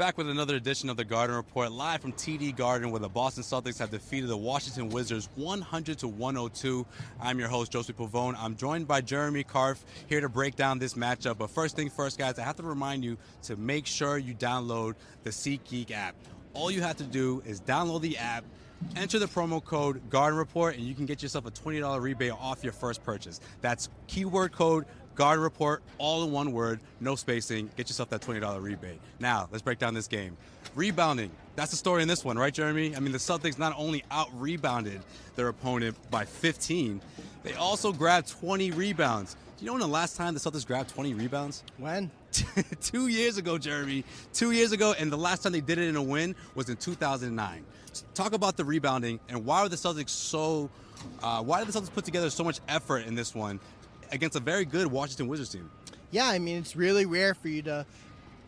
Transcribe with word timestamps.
Back 0.00 0.16
with 0.16 0.30
another 0.30 0.56
edition 0.56 0.88
of 0.88 0.96
the 0.96 1.04
Garden 1.04 1.36
Report, 1.36 1.70
live 1.70 2.00
from 2.00 2.14
TD 2.14 2.56
Garden, 2.56 2.90
where 2.90 3.00
the 3.00 3.08
Boston 3.10 3.42
Celtics 3.42 3.78
have 3.80 3.90
defeated 3.90 4.30
the 4.30 4.36
Washington 4.38 4.88
Wizards 4.88 5.28
100 5.34 5.98
to 5.98 6.08
102. 6.08 6.86
I'm 7.20 7.38
your 7.38 7.48
host, 7.48 7.70
Josue 7.70 7.92
Pavone. 7.92 8.34
I'm 8.38 8.56
joined 8.56 8.88
by 8.88 9.02
Jeremy 9.02 9.44
Karp 9.44 9.76
here 10.06 10.22
to 10.22 10.30
break 10.30 10.56
down 10.56 10.78
this 10.78 10.94
matchup. 10.94 11.36
But 11.36 11.50
first 11.50 11.76
thing 11.76 11.90
first, 11.90 12.18
guys, 12.18 12.38
I 12.38 12.44
have 12.44 12.56
to 12.56 12.62
remind 12.62 13.04
you 13.04 13.18
to 13.42 13.56
make 13.56 13.84
sure 13.84 14.16
you 14.16 14.32
download 14.32 14.94
the 15.22 15.28
SeatGeek 15.28 15.90
app. 15.90 16.14
All 16.54 16.70
you 16.70 16.80
have 16.80 16.96
to 16.96 17.04
do 17.04 17.42
is 17.44 17.60
download 17.60 18.00
the 18.00 18.16
app. 18.16 18.46
Enter 18.96 19.18
the 19.18 19.26
promo 19.26 19.62
code 19.62 20.00
Garden 20.08 20.38
Report 20.38 20.74
and 20.76 20.84
you 20.84 20.94
can 20.94 21.04
get 21.04 21.22
yourself 21.22 21.44
a 21.44 21.50
$20 21.50 22.00
rebate 22.00 22.32
off 22.32 22.64
your 22.64 22.72
first 22.72 23.04
purchase. 23.04 23.38
That's 23.60 23.90
keyword 24.06 24.52
code 24.52 24.86
Garden 25.14 25.42
Report, 25.42 25.82
all 25.98 26.24
in 26.24 26.32
one 26.32 26.52
word, 26.52 26.80
no 27.00 27.14
spacing. 27.14 27.70
Get 27.76 27.88
yourself 27.88 28.10
that 28.10 28.20
$20 28.20 28.62
rebate. 28.62 29.00
Now, 29.18 29.48
let's 29.50 29.62
break 29.62 29.78
down 29.78 29.94
this 29.94 30.08
game. 30.08 30.36
Rebounding. 30.74 31.30
That's 31.56 31.70
the 31.70 31.76
story 31.76 32.02
in 32.02 32.08
this 32.08 32.24
one, 32.24 32.38
right, 32.38 32.54
Jeremy? 32.54 32.96
I 32.96 33.00
mean, 33.00 33.12
the 33.12 33.18
Celtics 33.18 33.58
not 33.58 33.74
only 33.76 34.04
out 34.10 34.28
rebounded 34.38 35.00
their 35.36 35.48
opponent 35.48 35.96
by 36.10 36.24
15, 36.24 37.00
they 37.42 37.54
also 37.54 37.92
grabbed 37.92 38.28
20 38.28 38.70
rebounds. 38.70 39.34
Do 39.58 39.64
you 39.64 39.66
know 39.66 39.72
when 39.74 39.80
the 39.80 39.88
last 39.88 40.16
time 40.16 40.32
the 40.32 40.40
Celtics 40.40 40.66
grabbed 40.66 40.90
20 40.90 41.12
rebounds? 41.14 41.64
When? 41.76 42.10
Two 42.80 43.08
years 43.08 43.36
ago, 43.36 43.58
Jeremy. 43.58 44.04
Two 44.32 44.52
years 44.52 44.72
ago, 44.72 44.94
and 44.98 45.12
the 45.12 45.18
last 45.18 45.42
time 45.42 45.52
they 45.52 45.60
did 45.60 45.76
it 45.76 45.88
in 45.88 45.96
a 45.96 46.02
win 46.02 46.34
was 46.54 46.70
in 46.70 46.76
2009. 46.76 47.64
Talk 48.14 48.32
about 48.32 48.56
the 48.56 48.64
rebounding 48.64 49.20
and 49.28 49.44
why 49.44 49.62
were 49.62 49.68
the 49.68 49.76
Celtics 49.76 50.10
so. 50.10 50.70
Uh, 51.22 51.42
why 51.42 51.58
did 51.58 51.68
the 51.72 51.78
Celtics 51.78 51.92
put 51.92 52.04
together 52.04 52.28
so 52.30 52.44
much 52.44 52.60
effort 52.68 53.06
in 53.06 53.14
this 53.14 53.34
one 53.34 53.58
against 54.12 54.36
a 54.36 54.40
very 54.40 54.64
good 54.64 54.86
Washington 54.86 55.28
Wizards 55.28 55.50
team? 55.50 55.70
Yeah, 56.10 56.28
I 56.28 56.38
mean, 56.38 56.58
it's 56.58 56.74
really 56.74 57.06
rare 57.06 57.34
for 57.34 57.48
you 57.48 57.62
to 57.62 57.86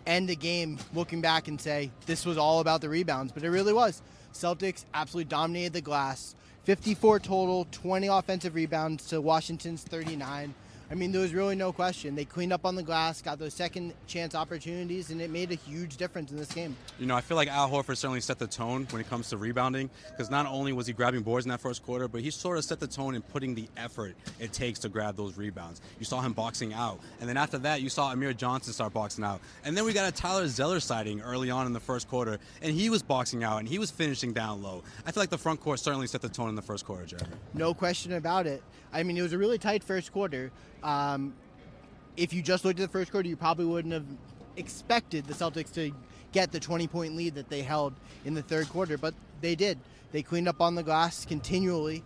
end 0.07 0.31
a 0.31 0.35
game 0.35 0.79
looking 0.95 1.21
back 1.21 1.49
and 1.49 1.61
say 1.61 1.91
this 2.07 2.27
was 2.27 2.37
all 2.37 2.61
about 2.61 2.81
the 2.81 2.89
rebounds, 2.89 3.33
but 3.33 3.45
it 3.45 3.51
really 3.51 3.73
was. 3.73 4.03
Celtics 4.33 4.85
absolutely 4.95 5.29
dominated 5.29 5.73
the 5.73 5.81
glass. 5.81 6.35
54 6.65 7.21
total, 7.21 7.67
20 7.71 8.07
offensive 8.07 8.55
rebounds 8.55 9.07
to 9.09 9.21
Washington's 9.21 9.83
39. 9.83 10.55
I 10.93 10.95
mean, 10.95 11.11
there 11.11 11.23
was 11.23 11.33
really 11.33 11.57
no 11.57 11.73
question. 11.73 12.15
They 12.15 12.27
cleaned 12.27 12.53
up 12.53 12.67
on 12.67 12.75
the 12.75 12.83
glass, 12.83 13.23
got 13.23 13.39
those 13.39 13.55
second 13.55 13.95
chance 14.07 14.35
opportunities, 14.35 15.09
and 15.09 15.23
it 15.23 15.31
made 15.31 15.51
a 15.51 15.55
huge 15.55 15.97
difference 15.97 16.31
in 16.31 16.37
this 16.37 16.53
game. 16.53 16.77
You 16.99 17.07
know, 17.07 17.17
I 17.17 17.23
feel 17.23 17.39
like 17.39 17.49
Al 17.49 17.71
Horford 17.71 17.97
certainly 17.97 18.21
set 18.21 18.39
the 18.39 18.47
tone 18.47 18.87
when 18.91 19.01
it 19.01 19.09
comes 19.09 19.31
to 19.31 19.39
rebounding 19.39 19.89
because 20.11 20.31
not 20.31 20.45
only 20.45 20.75
was 20.75 20.87
he 20.87 20.93
grabbing 20.93 21.23
boards 21.23 21.47
in 21.47 21.51
that 21.51 21.63
first 21.63 21.83
quarter, 21.83 22.09
but 22.09 22.21
he 22.21 22.31
sort 22.31 22.59
of 22.59 22.65
set 22.67 22.79
the 22.79 22.87
tone 22.87 23.15
in 23.15 23.23
putting 23.23 23.55
the 23.55 23.71
effort 23.79 24.15
it 24.39 24.53
takes 24.53 24.81
to 24.81 24.91
grab 24.91 25.17
those 25.17 25.39
rebounds. 25.39 25.81
You 25.99 26.05
saw 26.05 26.21
him 26.21 26.35
boxing 26.35 26.75
out, 26.75 27.01
and 27.21 27.29
then 27.29 27.39
after 27.39 27.57
that, 27.61 27.81
you 27.81 27.89
saw 27.89 28.13
Amir 28.13 28.35
Johnson 28.35 28.75
start 28.75 28.93
boxing 28.93 29.25
out, 29.25 29.41
and 29.65 29.75
then 29.75 29.87
we 29.87 29.95
got 29.95 30.07
a 30.07 30.13
Tyler 30.13 30.47
Zeller 30.47 30.79
sighting 30.79 31.23
early 31.23 31.51
on 31.51 31.65
in 31.65 31.73
the 31.73 31.81
first 31.81 32.07
quarter, 32.07 32.39
and 32.61 32.75
he 32.75 32.91
was 32.91 33.03
boxing 33.03 33.43
out 33.43 33.61
and 33.61 33.67
he 33.67 33.79
was 33.79 33.91
finishing 33.91 34.35
down 34.35 34.63
low. 34.63 34.83
I 35.07 35.13
feel 35.13 35.23
like 35.23 35.31
the 35.31 35.39
front 35.39 35.61
court 35.61 35.81
certainly 35.81 36.07
set 36.07 36.21
the 36.21 36.29
tone 36.29 36.51
in 36.51 36.55
the 36.55 36.61
first 36.61 36.85
quarter, 36.85 37.07
Jeremy. 37.07 37.31
No 37.55 37.73
question 37.73 38.13
about 38.13 38.47
it. 38.47 38.63
I 38.93 39.03
mean, 39.05 39.17
it 39.17 39.23
was 39.23 39.33
a 39.33 39.39
really 39.39 39.57
tight 39.57 39.83
first 39.83 40.13
quarter. 40.13 40.53
Um, 40.83 41.35
if 42.17 42.33
you 42.33 42.43
just 42.43 42.65
looked 42.65 42.79
at 42.81 42.83
the 42.83 42.93
first 42.93 43.11
quarter, 43.11 43.29
you 43.29 43.37
probably 43.37 43.65
wouldn't 43.65 43.95
have 43.95 44.07
expected 44.57 45.27
the 45.27 45.35
Celtics 45.35 45.73
to 45.75 45.93
get 46.33 46.53
the 46.53 46.61
20 46.61 46.87
point 46.89 47.17
lead 47.17 47.35
that 47.35 47.49
they 47.49 47.63
held 47.63 47.95
in 48.25 48.35
the 48.35 48.43
third 48.43 48.69
quarter, 48.69 48.99
but 48.99 49.15
they 49.41 49.55
did. 49.55 49.79
They 50.13 50.23
cleaned 50.23 50.49
up 50.49 50.61
on 50.61 50.75
the 50.75 50.83
glass 50.83 51.25
continually, 51.25 52.03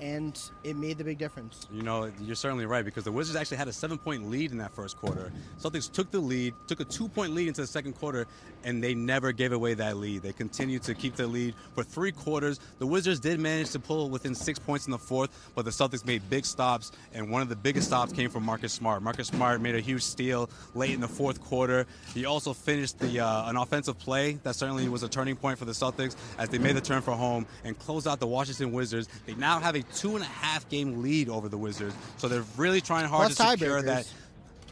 and 0.00 0.38
it 0.64 0.76
made 0.76 0.98
the 0.98 1.04
big 1.04 1.18
difference. 1.18 1.66
You 1.72 1.82
know, 1.82 2.10
you're 2.20 2.36
certainly 2.36 2.66
right 2.66 2.84
because 2.84 3.04
the 3.04 3.12
Wizards 3.12 3.36
actually 3.36 3.56
had 3.56 3.68
a 3.68 3.72
seven 3.72 3.98
point 3.98 4.28
lead 4.28 4.52
in 4.52 4.58
that 4.58 4.72
first 4.72 4.96
quarter. 4.96 5.32
Celtics 5.58 5.90
took 5.90 6.10
the 6.10 6.20
lead, 6.20 6.54
took 6.66 6.80
a 6.80 6.84
two 6.84 7.08
point 7.08 7.32
lead 7.32 7.48
into 7.48 7.62
the 7.62 7.66
second 7.66 7.94
quarter, 7.94 8.26
and 8.64 8.82
they 8.82 8.94
never 8.94 9.32
gave 9.32 9.52
away 9.52 9.74
that 9.74 9.96
lead. 9.96 10.22
They 10.22 10.32
continued 10.32 10.82
to 10.84 10.94
keep 10.94 11.16
their 11.16 11.26
lead 11.26 11.54
for 11.74 11.82
three 11.82 12.12
quarters. 12.12 12.60
The 12.78 12.86
Wizards 12.86 13.20
did 13.20 13.40
manage 13.40 13.70
to 13.70 13.78
pull 13.78 14.10
within 14.10 14.34
six 14.34 14.58
points 14.58 14.86
in 14.86 14.90
the 14.90 14.98
fourth, 14.98 15.30
but 15.54 15.64
the 15.64 15.70
Celtics 15.70 16.04
made 16.04 16.28
big 16.28 16.44
stops, 16.44 16.92
and 17.14 17.30
one 17.30 17.42
of 17.42 17.48
the 17.48 17.56
biggest 17.56 17.88
stops 17.88 18.12
came 18.12 18.30
from 18.30 18.42
Marcus 18.42 18.72
Smart. 18.72 19.02
Marcus 19.02 19.28
Smart 19.28 19.60
made 19.60 19.74
a 19.74 19.80
huge 19.80 20.02
steal 20.02 20.50
late 20.74 20.90
in 20.90 21.00
the 21.00 21.08
fourth 21.08 21.40
quarter. 21.40 21.86
He 22.14 22.26
also 22.26 22.52
finished 22.52 22.98
the 22.98 23.20
uh, 23.20 23.48
an 23.48 23.56
offensive 23.56 23.98
play 23.98 24.34
that 24.42 24.56
certainly 24.56 24.88
was 24.88 25.02
a 25.02 25.08
turning 25.08 25.36
point 25.36 25.58
for 25.58 25.64
the 25.64 25.72
Celtics 25.72 26.16
as 26.38 26.48
they 26.48 26.58
made 26.58 26.76
the 26.76 26.80
turn 26.80 27.02
for 27.02 27.12
home 27.12 27.46
and 27.64 27.78
closed 27.78 28.06
out 28.06 28.20
the 28.20 28.26
Washington 28.26 28.72
Wizards. 28.72 29.08
They 29.26 29.34
now 29.34 29.58
have 29.58 29.74
a 29.76 29.82
two 29.94 30.16
and 30.16 30.24
a 30.24 30.28
half 30.28 30.68
game 30.68 31.02
lead 31.02 31.28
over 31.28 31.48
the 31.48 31.58
Wizards, 31.58 31.94
so 32.16 32.28
they're 32.28 32.44
really 32.56 32.80
trying 32.80 33.06
hard 33.06 33.32
Plus 33.32 33.36
to 33.36 33.58
secure 33.58 33.82
that. 33.82 34.12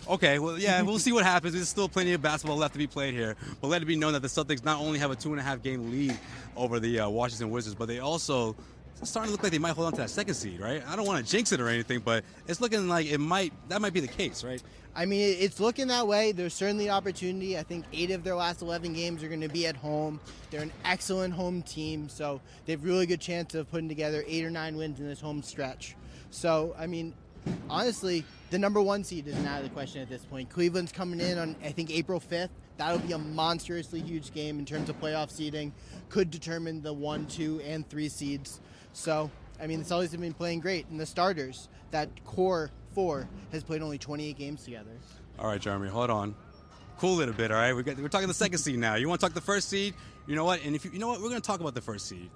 Okay, 0.07 0.39
well, 0.39 0.59
yeah, 0.59 0.83
we'll 0.83 0.99
see 0.99 1.13
what 1.13 1.25
happens. 1.25 1.55
There's 1.55 1.69
still 1.69 1.89
plenty 1.89 2.13
of 2.13 2.21
basketball 2.21 2.59
left 2.59 2.75
to 2.75 2.79
be 2.79 2.87
played 2.87 3.15
here. 3.15 3.37
But 3.63 3.69
let 3.69 3.81
it 3.81 3.87
be 3.87 3.97
known 3.97 4.13
that 4.13 4.21
the 4.21 4.29
Celtics 4.29 4.63
not 4.63 4.79
only 4.79 4.99
have 4.99 5.11
a 5.11 5.17
two 5.17 5.31
and 5.31 5.41
a 5.41 5.43
half 5.43 5.63
game 5.63 5.91
lead 5.91 6.19
over 6.57 6.79
the 6.79 7.01
uh, 7.01 7.09
Washington 7.09 7.51
Wizards, 7.51 7.75
but 7.75 7.87
they 7.87 8.01
also 8.01 8.55
it's 9.01 9.11
starting 9.11 9.29
to 9.29 9.33
look 9.33 9.43
like 9.43 9.53
they 9.53 9.59
might 9.59 9.75
hold 9.75 9.87
on 9.87 9.93
to 9.93 9.99
that 9.99 10.11
second 10.11 10.35
seed, 10.35 10.61
right? 10.61 10.83
I 10.87 10.97
don't 10.97 11.07
want 11.07 11.25
to 11.25 11.31
jinx 11.31 11.53
it 11.53 11.61
or 11.61 11.69
anything, 11.69 12.01
but 12.01 12.25
it's 12.47 12.61
looking 12.61 12.89
like 12.89 13.07
it 13.07 13.19
might 13.19 13.53
that 13.69 13.81
might 13.81 13.93
be 13.93 14.01
the 14.01 14.09
case, 14.09 14.45
right? 14.45 14.63
I 14.97 15.07
mean, 15.07 15.37
it's 15.41 15.59
looking 15.59 15.89
that 15.89 16.07
way. 16.07 16.31
There's 16.31 16.55
certainly 16.55 16.89
opportunity. 16.89 17.59
I 17.59 17.65
think 17.65 17.85
eight 17.93 18.13
of 18.13 18.23
their 18.23 18.37
last 18.37 18.63
11 18.63 18.93
games 18.93 19.25
are 19.25 19.29
going 19.29 19.41
to 19.41 19.49
be 19.49 19.67
at 19.67 19.75
home. 19.75 20.21
They're 20.51 20.63
an 20.63 20.73
excellent 20.85 21.35
home 21.35 21.63
team, 21.63 22.09
so 22.09 22.41
they 22.65 22.73
have 22.73 22.85
really 22.85 23.07
good 23.07 23.21
chance 23.21 23.57
of 23.57 23.69
putting 23.71 23.89
together 23.89 24.25
eight 24.29 24.45
or 24.45 24.51
nine 24.51 24.77
wins 24.77 25.01
in 25.01 25.09
this 25.09 25.21
home 25.21 25.43
stretch. 25.43 25.97
So, 26.31 26.77
I 26.79 26.87
mean, 26.87 27.13
honestly, 27.69 28.25
the 28.51 28.59
number 28.59 28.81
one 28.81 29.03
seed 29.03 29.27
isn't 29.27 29.47
out 29.47 29.59
of 29.59 29.65
the 29.65 29.75
question 29.75 30.01
at 30.01 30.09
this 30.09 30.25
point. 30.25 30.49
Cleveland's 30.49 30.93
coming 30.93 31.21
in 31.21 31.39
on, 31.39 31.57
I 31.65 31.71
think, 31.71 31.91
April 31.91 32.21
5th. 32.21 32.51
That'll 32.77 32.99
be 33.01 33.13
a 33.13 33.19
monstrously 33.19 34.01
huge 34.01 34.33
game 34.33 34.61
in 34.61 34.65
terms 34.65 34.89
of 34.89 35.01
playoff 35.01 35.31
seeding. 35.31 35.73
Could 36.09 36.31
determine 36.31 36.83
the 36.83 36.93
one, 36.93 37.27
two, 37.27 37.61
and 37.65 37.89
three 37.89 38.09
seeds. 38.09 38.61
So, 38.93 39.29
I 39.61 39.67
mean, 39.67 39.81
the 39.81 39.85
Celtics 39.85 40.13
have 40.13 40.21
been 40.21 40.33
playing 40.35 40.61
great, 40.61 40.87
and 40.89 41.01
the 41.01 41.07
starters, 41.07 41.69
that 41.91 42.09
core 42.25 42.71
four, 42.95 43.29
has 43.53 43.63
played 43.63 43.83
only 43.83 43.99
28 43.99 44.39
games 44.39 44.65
together. 44.65 44.91
All 45.39 45.49
right, 45.49 45.61
Jeremy, 45.61 45.89
hold 45.89 46.11
on. 46.11 46.35
Cool 46.99 47.21
it 47.21 47.29
a 47.29 47.33
bit, 47.33 47.51
all 47.51 47.59
right? 47.59 47.73
We 47.73 47.83
got, 47.83 47.99
we're 47.99 48.09
talking 48.09 48.29
the 48.29 48.35
second 48.35 48.59
seed 48.59 48.79
now. 48.79 48.95
You 48.95 49.09
want 49.09 49.21
to 49.21 49.27
talk 49.27 49.35
the 49.35 49.41
first 49.41 49.69
seed? 49.69 49.95
You 50.27 50.37
know 50.37 50.45
what? 50.45 50.65
And 50.65 50.77
if 50.77 50.85
you, 50.85 50.93
you 50.93 50.99
know 50.99 51.09
what, 51.09 51.21
we're 51.21 51.29
going 51.29 51.41
to 51.41 51.47
talk 51.47 51.61
about 51.61 51.75
the 51.75 51.81
first 51.81 52.07
seed. 52.07 52.31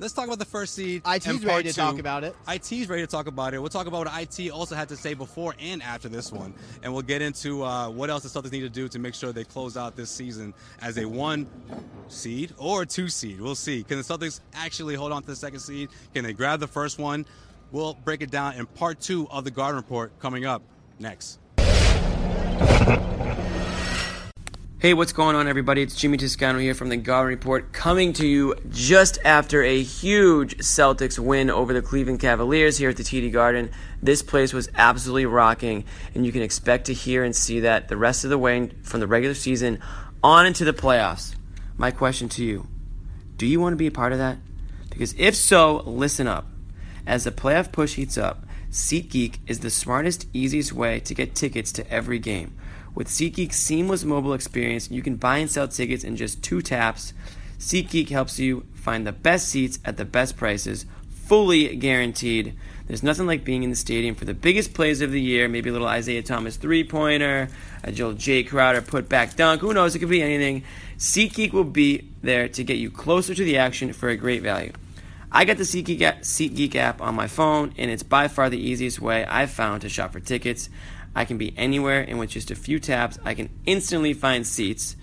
Let's 0.00 0.14
talk 0.14 0.24
about 0.24 0.38
the 0.38 0.46
first 0.46 0.74
seed. 0.74 1.02
IT's 1.06 1.44
ready 1.44 1.68
to 1.68 1.74
two. 1.74 1.80
talk 1.80 1.98
about 1.98 2.24
it. 2.24 2.34
IT's 2.48 2.88
ready 2.88 3.02
to 3.02 3.06
talk 3.06 3.26
about 3.26 3.52
it. 3.52 3.58
We'll 3.58 3.68
talk 3.68 3.86
about 3.86 4.06
what 4.06 4.22
IT 4.22 4.50
also 4.50 4.74
had 4.74 4.88
to 4.88 4.96
say 4.96 5.12
before 5.12 5.54
and 5.60 5.82
after 5.82 6.08
this 6.08 6.32
one, 6.32 6.54
and 6.82 6.90
we'll 6.90 7.02
get 7.02 7.20
into 7.20 7.62
uh, 7.62 7.90
what 7.90 8.08
else 8.08 8.22
the 8.22 8.28
Celtics 8.30 8.50
need 8.50 8.60
to 8.60 8.70
do 8.70 8.88
to 8.88 8.98
make 8.98 9.14
sure 9.14 9.30
they 9.30 9.44
close 9.44 9.76
out 9.76 9.96
this 9.96 10.10
season 10.10 10.54
as 10.80 10.96
a 10.96 11.04
one 11.04 11.46
seed 12.08 12.54
or 12.56 12.82
a 12.82 12.86
two 12.86 13.08
seed. 13.08 13.42
We'll 13.42 13.54
see. 13.54 13.82
Can 13.82 13.98
the 13.98 14.02
Celtics 14.02 14.40
actually 14.54 14.94
hold 14.94 15.12
on 15.12 15.20
to 15.20 15.28
the 15.28 15.36
second 15.36 15.60
seed? 15.60 15.90
Can 16.14 16.24
they 16.24 16.32
grab 16.32 16.60
the 16.60 16.66
first 16.66 16.98
one? 16.98 17.26
We'll 17.72 17.94
break 17.94 18.22
it 18.22 18.30
down 18.30 18.54
in 18.54 18.66
part 18.66 19.00
two 19.00 19.28
of 19.30 19.44
the 19.44 19.50
Garden 19.50 19.76
Report 19.76 20.18
coming 20.18 20.44
up 20.44 20.62
next. 20.98 21.38
Hey, 24.80 24.94
what's 24.94 25.12
going 25.12 25.36
on, 25.36 25.46
everybody? 25.46 25.82
It's 25.82 25.94
Jimmy 25.94 26.16
Toscano 26.16 26.58
here 26.58 26.72
from 26.72 26.88
the 26.88 26.96
Garden 26.96 27.28
Report, 27.28 27.70
coming 27.70 28.14
to 28.14 28.26
you 28.26 28.54
just 28.70 29.18
after 29.26 29.62
a 29.62 29.82
huge 29.82 30.56
Celtics 30.56 31.18
win 31.18 31.50
over 31.50 31.74
the 31.74 31.82
Cleveland 31.82 32.20
Cavaliers 32.20 32.78
here 32.78 32.88
at 32.88 32.96
the 32.96 33.02
TD 33.02 33.30
Garden. 33.30 33.70
This 34.02 34.22
place 34.22 34.54
was 34.54 34.70
absolutely 34.74 35.26
rocking, 35.26 35.84
and 36.14 36.24
you 36.24 36.32
can 36.32 36.40
expect 36.40 36.86
to 36.86 36.94
hear 36.94 37.24
and 37.24 37.36
see 37.36 37.60
that 37.60 37.88
the 37.88 37.96
rest 37.98 38.24
of 38.24 38.30
the 38.30 38.38
way 38.38 38.70
from 38.82 39.00
the 39.00 39.06
regular 39.06 39.34
season 39.34 39.80
on 40.22 40.46
into 40.46 40.64
the 40.64 40.72
playoffs. 40.72 41.34
My 41.76 41.90
question 41.90 42.30
to 42.30 42.42
you 42.42 42.66
do 43.36 43.44
you 43.46 43.60
want 43.60 43.74
to 43.74 43.76
be 43.76 43.86
a 43.86 43.90
part 43.90 44.12
of 44.12 44.18
that? 44.18 44.38
Because 44.88 45.14
if 45.18 45.36
so, 45.36 45.82
listen 45.84 46.26
up. 46.26 46.49
As 47.10 47.24
the 47.24 47.32
playoff 47.32 47.72
push 47.72 47.94
heats 47.94 48.16
up, 48.16 48.46
SeatGeek 48.70 49.38
is 49.48 49.58
the 49.58 49.68
smartest, 49.68 50.28
easiest 50.32 50.72
way 50.72 51.00
to 51.00 51.12
get 51.12 51.34
tickets 51.34 51.72
to 51.72 51.90
every 51.90 52.20
game. 52.20 52.54
With 52.94 53.08
SeatGeek's 53.08 53.56
seamless 53.56 54.04
mobile 54.04 54.32
experience, 54.32 54.92
you 54.92 55.02
can 55.02 55.16
buy 55.16 55.38
and 55.38 55.50
sell 55.50 55.66
tickets 55.66 56.04
in 56.04 56.14
just 56.14 56.40
two 56.40 56.62
taps. 56.62 57.12
SeatGeek 57.58 58.10
helps 58.10 58.38
you 58.38 58.64
find 58.74 59.04
the 59.04 59.10
best 59.10 59.48
seats 59.48 59.80
at 59.84 59.96
the 59.96 60.04
best 60.04 60.36
prices, 60.36 60.86
fully 61.08 61.74
guaranteed. 61.74 62.54
There's 62.86 63.02
nothing 63.02 63.26
like 63.26 63.42
being 63.42 63.64
in 63.64 63.70
the 63.70 63.76
stadium 63.76 64.14
for 64.14 64.24
the 64.24 64.32
biggest 64.32 64.72
plays 64.72 65.00
of 65.00 65.10
the 65.10 65.20
year, 65.20 65.48
maybe 65.48 65.70
a 65.70 65.72
little 65.72 65.88
Isaiah 65.88 66.22
Thomas 66.22 66.56
three 66.56 66.84
pointer, 66.84 67.48
a 67.82 67.90
Joel 67.90 68.14
Jae 68.14 68.46
Crowder 68.46 68.82
put 68.82 69.08
back 69.08 69.34
dunk, 69.34 69.62
who 69.62 69.74
knows, 69.74 69.96
it 69.96 69.98
could 69.98 70.10
be 70.10 70.22
anything. 70.22 70.62
SeatGeek 70.98 71.52
will 71.52 71.64
be 71.64 72.08
there 72.22 72.46
to 72.50 72.62
get 72.62 72.78
you 72.78 72.88
closer 72.88 73.34
to 73.34 73.44
the 73.44 73.58
action 73.58 73.92
for 73.92 74.10
a 74.10 74.16
great 74.16 74.42
value. 74.42 74.70
I 75.32 75.44
got 75.44 75.58
the 75.58 75.62
SeatGeek 75.62 76.74
app 76.74 77.00
on 77.00 77.14
my 77.14 77.28
phone, 77.28 77.72
and 77.78 77.88
it's 77.88 78.02
by 78.02 78.26
far 78.26 78.50
the 78.50 78.58
easiest 78.58 79.00
way 79.00 79.24
I've 79.24 79.50
found 79.50 79.82
to 79.82 79.88
shop 79.88 80.12
for 80.12 80.20
tickets. 80.20 80.68
I 81.14 81.24
can 81.24 81.38
be 81.38 81.54
anywhere, 81.56 82.00
and 82.00 82.18
with 82.18 82.30
just 82.30 82.50
a 82.50 82.56
few 82.56 82.80
taps, 82.80 83.18
I 83.24 83.34
can 83.34 83.48
instantly 83.64 84.12
find 84.12 84.44
seats. 84.44 84.96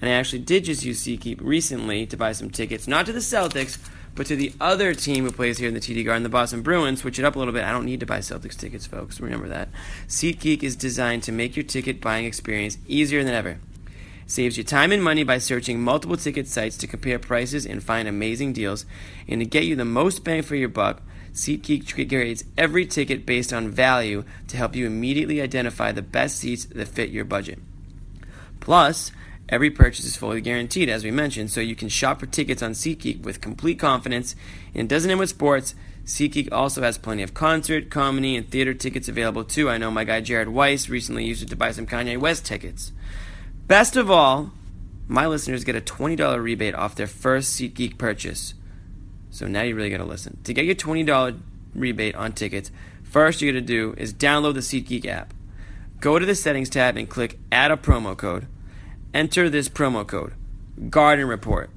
And 0.00 0.08
I 0.08 0.14
actually 0.14 0.40
did 0.40 0.64
just 0.64 0.84
use 0.84 1.04
SeatGeek 1.04 1.40
recently 1.42 2.06
to 2.06 2.16
buy 2.16 2.32
some 2.32 2.48
tickets, 2.48 2.88
not 2.88 3.04
to 3.06 3.12
the 3.12 3.18
Celtics, 3.18 3.78
but 4.14 4.26
to 4.26 4.36
the 4.36 4.52
other 4.60 4.94
team 4.94 5.24
who 5.24 5.30
plays 5.32 5.58
here 5.58 5.68
in 5.68 5.74
the 5.74 5.80
TD 5.80 6.06
Garden, 6.06 6.22
the 6.22 6.30
Boston 6.30 6.62
Bruins. 6.62 7.02
Switch 7.02 7.18
it 7.18 7.24
up 7.26 7.36
a 7.36 7.38
little 7.38 7.52
bit. 7.52 7.64
I 7.64 7.70
don't 7.70 7.84
need 7.84 8.00
to 8.00 8.06
buy 8.06 8.20
Celtics 8.20 8.56
tickets, 8.56 8.86
folks. 8.86 9.20
Remember 9.20 9.48
that. 9.48 9.68
SeatGeek 10.08 10.62
is 10.62 10.74
designed 10.74 11.22
to 11.24 11.32
make 11.32 11.54
your 11.54 11.64
ticket 11.64 12.00
buying 12.00 12.24
experience 12.24 12.78
easier 12.86 13.22
than 13.22 13.34
ever. 13.34 13.58
Saves 14.28 14.58
you 14.58 14.64
time 14.64 14.90
and 14.90 15.02
money 15.02 15.22
by 15.22 15.38
searching 15.38 15.80
multiple 15.80 16.16
ticket 16.16 16.48
sites 16.48 16.76
to 16.78 16.88
compare 16.88 17.18
prices 17.18 17.64
and 17.64 17.82
find 17.82 18.08
amazing 18.08 18.52
deals. 18.52 18.84
And 19.28 19.40
to 19.40 19.46
get 19.46 19.64
you 19.64 19.76
the 19.76 19.84
most 19.84 20.24
bang 20.24 20.42
for 20.42 20.56
your 20.56 20.68
buck, 20.68 21.00
SeatGeek 21.32 22.08
grades 22.08 22.44
every 22.58 22.86
ticket 22.86 23.24
based 23.24 23.52
on 23.52 23.70
value 23.70 24.24
to 24.48 24.56
help 24.56 24.74
you 24.74 24.84
immediately 24.84 25.40
identify 25.40 25.92
the 25.92 26.02
best 26.02 26.38
seats 26.38 26.64
that 26.64 26.88
fit 26.88 27.10
your 27.10 27.24
budget. 27.24 27.60
Plus, 28.58 29.12
every 29.48 29.70
purchase 29.70 30.04
is 30.04 30.16
fully 30.16 30.40
guaranteed, 30.40 30.88
as 30.88 31.04
we 31.04 31.12
mentioned, 31.12 31.52
so 31.52 31.60
you 31.60 31.76
can 31.76 31.88
shop 31.88 32.18
for 32.18 32.26
tickets 32.26 32.62
on 32.62 32.72
SeatGeek 32.72 33.22
with 33.22 33.40
complete 33.40 33.78
confidence. 33.78 34.34
And 34.74 34.86
it 34.86 34.88
doesn't 34.88 35.10
end 35.10 35.20
with 35.20 35.30
sports. 35.30 35.76
SeatGeek 36.04 36.50
also 36.50 36.82
has 36.82 36.98
plenty 36.98 37.22
of 37.22 37.32
concert, 37.32 37.90
comedy, 37.90 38.34
and 38.34 38.50
theater 38.50 38.74
tickets 38.74 39.08
available 39.08 39.44
too. 39.44 39.70
I 39.70 39.78
know 39.78 39.92
my 39.92 40.02
guy 40.02 40.20
Jared 40.20 40.48
Weiss 40.48 40.88
recently 40.88 41.24
used 41.24 41.44
it 41.44 41.48
to 41.50 41.56
buy 41.56 41.70
some 41.70 41.86
Kanye 41.86 42.18
West 42.18 42.44
tickets. 42.44 42.90
Best 43.66 43.96
of 43.96 44.12
all, 44.12 44.52
my 45.08 45.26
listeners 45.26 45.64
get 45.64 45.74
a 45.74 45.80
$20 45.80 46.40
rebate 46.40 46.76
off 46.76 46.94
their 46.94 47.08
first 47.08 47.58
SeatGeek 47.58 47.98
purchase. 47.98 48.54
So 49.30 49.48
now 49.48 49.62
you 49.62 49.74
really 49.74 49.90
got 49.90 49.96
to 49.96 50.04
listen. 50.04 50.38
To 50.44 50.54
get 50.54 50.66
your 50.66 50.76
$20 50.76 51.40
rebate 51.74 52.14
on 52.14 52.32
tickets, 52.32 52.70
first 53.02 53.42
you 53.42 53.50
got 53.50 53.58
to 53.58 53.66
do 53.66 53.92
is 53.98 54.14
download 54.14 54.54
the 54.54 54.60
SeatGeek 54.60 55.06
app. 55.06 55.34
Go 56.00 56.20
to 56.20 56.24
the 56.24 56.36
settings 56.36 56.70
tab 56.70 56.96
and 56.96 57.08
click 57.08 57.40
add 57.50 57.72
a 57.72 57.76
promo 57.76 58.16
code. 58.16 58.46
Enter 59.12 59.50
this 59.50 59.68
promo 59.68 60.06
code 60.06 60.34
Garden 60.88 61.26
Report. 61.26 61.68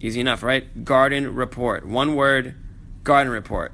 Easy 0.00 0.20
enough, 0.20 0.42
right? 0.42 0.84
Garden 0.84 1.36
Report. 1.36 1.86
One 1.86 2.16
word, 2.16 2.56
Garden 3.04 3.32
Report. 3.32 3.72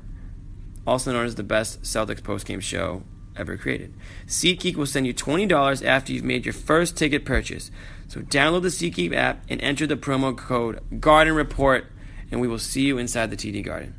Also 0.87 1.13
known 1.15 1.25
as 1.25 1.37
the 1.37 1.43
best 1.43 1.81
Celtics 1.81 2.21
postgame 2.21 2.61
show 2.61 3.05
ever 3.37 3.57
created. 3.57 3.95
SeatGeek 4.27 4.77
will 4.77 4.87
send 4.87 5.07
you 5.07 5.15
$20 5.15 5.85
after 5.85 6.13
you've 6.13 6.25
made 6.25 6.45
your 6.45 6.53
first 6.53 6.97
ticket 6.97 7.25
purchase. 7.25 7.71
So 8.09 8.21
download 8.21 8.63
the 8.63 8.69
SeatGeek 8.69 9.15
app 9.15 9.45
and 9.49 9.61
enter 9.61 9.87
the 9.87 9.97
promo 9.97 10.37
code 10.37 10.81
Garden 11.01 11.35
Report 11.35 11.87
and 12.31 12.41
we 12.41 12.49
will 12.49 12.59
see 12.59 12.83
you 12.83 12.99
inside 12.99 13.31
the 13.31 13.37
TD 13.37 13.65
Garden. 13.65 13.95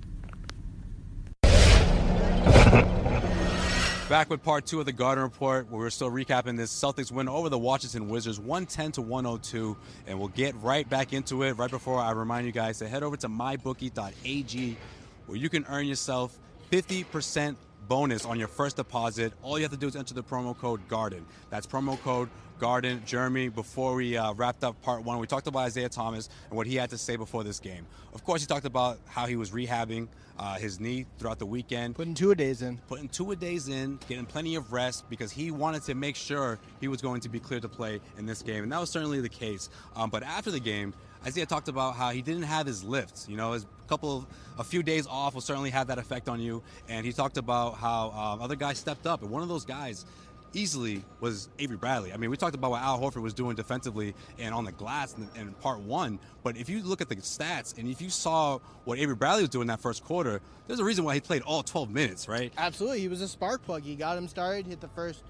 Back 4.10 4.30
with 4.30 4.42
part 4.42 4.66
two 4.66 4.80
of 4.80 4.86
the 4.86 4.94
Garden 4.94 5.24
Report, 5.24 5.69
where 5.69 5.80
we're 5.80 5.90
still 5.90 6.10
recapping 6.10 6.56
this 6.56 6.74
Celtics 6.74 7.12
win 7.12 7.28
over 7.28 7.50
the 7.50 7.57
Washington 7.57 8.07
Wizards, 8.07 8.40
110 8.40 8.94
to 8.94 9.01
102, 9.01 9.75
and 10.07 10.18
we'll 10.18 10.30
get 10.30 10.56
right 10.62 10.88
back 10.90 11.12
into 11.12 11.44
it. 11.44 11.54
Right 11.54 11.69
before 11.69 12.00
I 12.00 12.12
remind 12.12 12.45
you 12.45 12.54
guys 12.54 12.80
to 12.80 12.88
head 12.88 13.04
over 13.04 13.18
to 13.18 13.28
mybookie.ag, 13.28 14.78
where 15.25 15.38
you 15.38 15.50
can 15.50 15.66
earn 15.68 15.88
yourself 15.88 16.38
50% 16.72 17.57
bonus 17.88 18.25
on 18.25 18.39
your 18.39 18.48
first 18.48 18.75
deposit. 18.75 19.34
All 19.42 19.57
you 19.57 19.63
have 19.63 19.72
to 19.72 19.78
do 19.78 19.88
is 19.88 19.95
enter 19.95 20.13
the 20.13 20.24
promo 20.24 20.57
code 20.57 20.88
GARDEN. 20.88 21.24
That's 21.50 21.66
promo 21.66 22.00
code 22.01 22.30
Garden, 22.60 23.04
Jeremy, 23.06 23.50
before 23.50 23.94
we 23.94 24.18
uh, 24.18 24.34
wrapped 24.34 24.63
up 24.63 24.81
part 24.81 25.04
one, 25.04 25.19
we 25.19 25.28
talked 25.28 25.45
about 25.45 25.60
Isaiah 25.60 25.89
Thomas 25.89 26.28
and 26.50 26.57
what 26.57 26.66
he 26.66 26.75
had 26.75 26.89
to 26.89 26.98
say 26.98 27.16
before 27.16 27.44
this 27.44 27.60
game. 27.60 27.86
Of 28.13 28.24
course, 28.24 28.42
he 28.42 28.48
talked 28.48 28.66
about 28.66 29.00
how 29.06 29.28
he 29.28 29.36
was 29.36 29.51
rehabbing 29.51 30.07
uh, 30.39 30.56
his 30.56 30.80
knee 30.80 31.06
throughout 31.19 31.38
the 31.38 31.45
weekend. 31.45 31.95
Putting 31.95 32.16
two 32.16 32.31
a 32.31 32.36
days 32.36 32.63
in. 32.63 32.80
Putting 32.88 33.10
two 33.10 33.31
a 33.31 33.36
days 33.36 33.68
in, 33.68 34.00
getting 34.10 34.25
plenty 34.25 34.56
of 34.56 34.74
rest 34.74 35.07
because 35.10 35.31
he 35.31 35.51
wanted 35.51 35.83
to 35.83 35.94
make 35.94 36.16
sure 36.16 36.57
he 36.80 36.88
was 36.88 37.01
going 37.01 37.22
to 37.22 37.30
be 37.30 37.40
clear 37.40 37.60
to 37.60 37.69
play 37.69 38.00
in 38.18 38.25
this 38.25 38.42
game. 38.42 38.63
And 38.63 38.72
that 38.72 38.80
was 38.80 38.90
certainly 38.90 39.22
the 39.22 39.30
case. 39.30 39.69
Um, 39.95 40.10
but 40.10 40.24
after 40.24 40.50
the 40.50 40.60
game, 40.60 40.95
Isaiah 41.25 41.46
talked 41.46 41.68
about 41.68 41.96
how 41.96 42.12
he 42.12 42.22
didn't 42.22 42.44
have 42.44 42.66
his 42.66 42.84
lifts. 42.84 43.28
You 43.30 43.38
know, 43.38 43.54
his 43.54 43.66
couple, 43.88 44.18
of, 44.18 44.25
a 44.60 44.64
few 44.64 44.84
days 44.84 45.08
off 45.08 45.34
will 45.34 45.42
certainly 45.42 45.69
have 45.69 45.88
that 45.88 45.98
effect 45.98 46.30
on 46.30 46.40
you. 46.40 46.62
And 46.90 47.06
he 47.06 47.14
talked 47.14 47.38
about 47.38 47.75
how 47.75 48.12
um, 48.12 48.42
other 48.42 48.56
guys 48.56 48.78
stepped 48.78 49.08
up. 49.08 49.22
And 49.22 49.31
one 49.31 49.42
of 49.42 49.50
those 49.50 49.66
guys 49.66 50.06
easily 50.54 51.04
was 51.19 51.50
Avery 51.60 51.78
Bradley. 51.78 52.14
I 52.14 52.18
mean, 52.18 52.30
we 52.30 52.38
talked 52.38 52.56
about 52.56 52.72
what 52.72 52.81
Al 52.81 53.00
Horford 53.00 53.22
was 53.22 53.34
doing 53.34 53.56
defensively 53.56 54.14
and 54.40 54.54
on 54.54 54.66
the 54.66 54.72
glass 54.72 55.16
in, 55.16 55.30
in, 55.40 55.54
part 55.54 55.80
one, 55.80 56.19
but 56.44 56.58
if 56.58 56.69
you 56.69 56.81
look 56.81 57.02
at 57.02 57.10
the 57.10 57.16
stats 57.18 57.78
and 57.78 57.90
if 57.90 58.02
you 58.02 58.10
saw 58.10 58.60
what 58.86 58.98
Avery 58.98 59.16
Bradley 59.16 59.44
was 59.44 59.50
doing 59.50 59.68
that 59.68 59.80
first 59.80 60.04
quarter, 60.04 60.42
there's 60.68 60.80
a 60.80 60.84
reason 60.84 61.04
why 61.04 61.14
he 61.14 61.19
played 61.19 61.42
all 61.42 61.64
12 61.64 61.92
minutes, 61.92 62.28
right? 62.28 62.52
Absolutely, 62.58 63.02
he 63.02 63.08
was 63.08 63.22
a 63.22 63.28
spark 63.28 63.64
plug. 63.64 63.84
He 63.84 63.96
got 63.96 64.18
him 64.18 64.28
started, 64.28 64.66
hit 64.66 64.81
the 64.81 64.88
first 64.90 65.24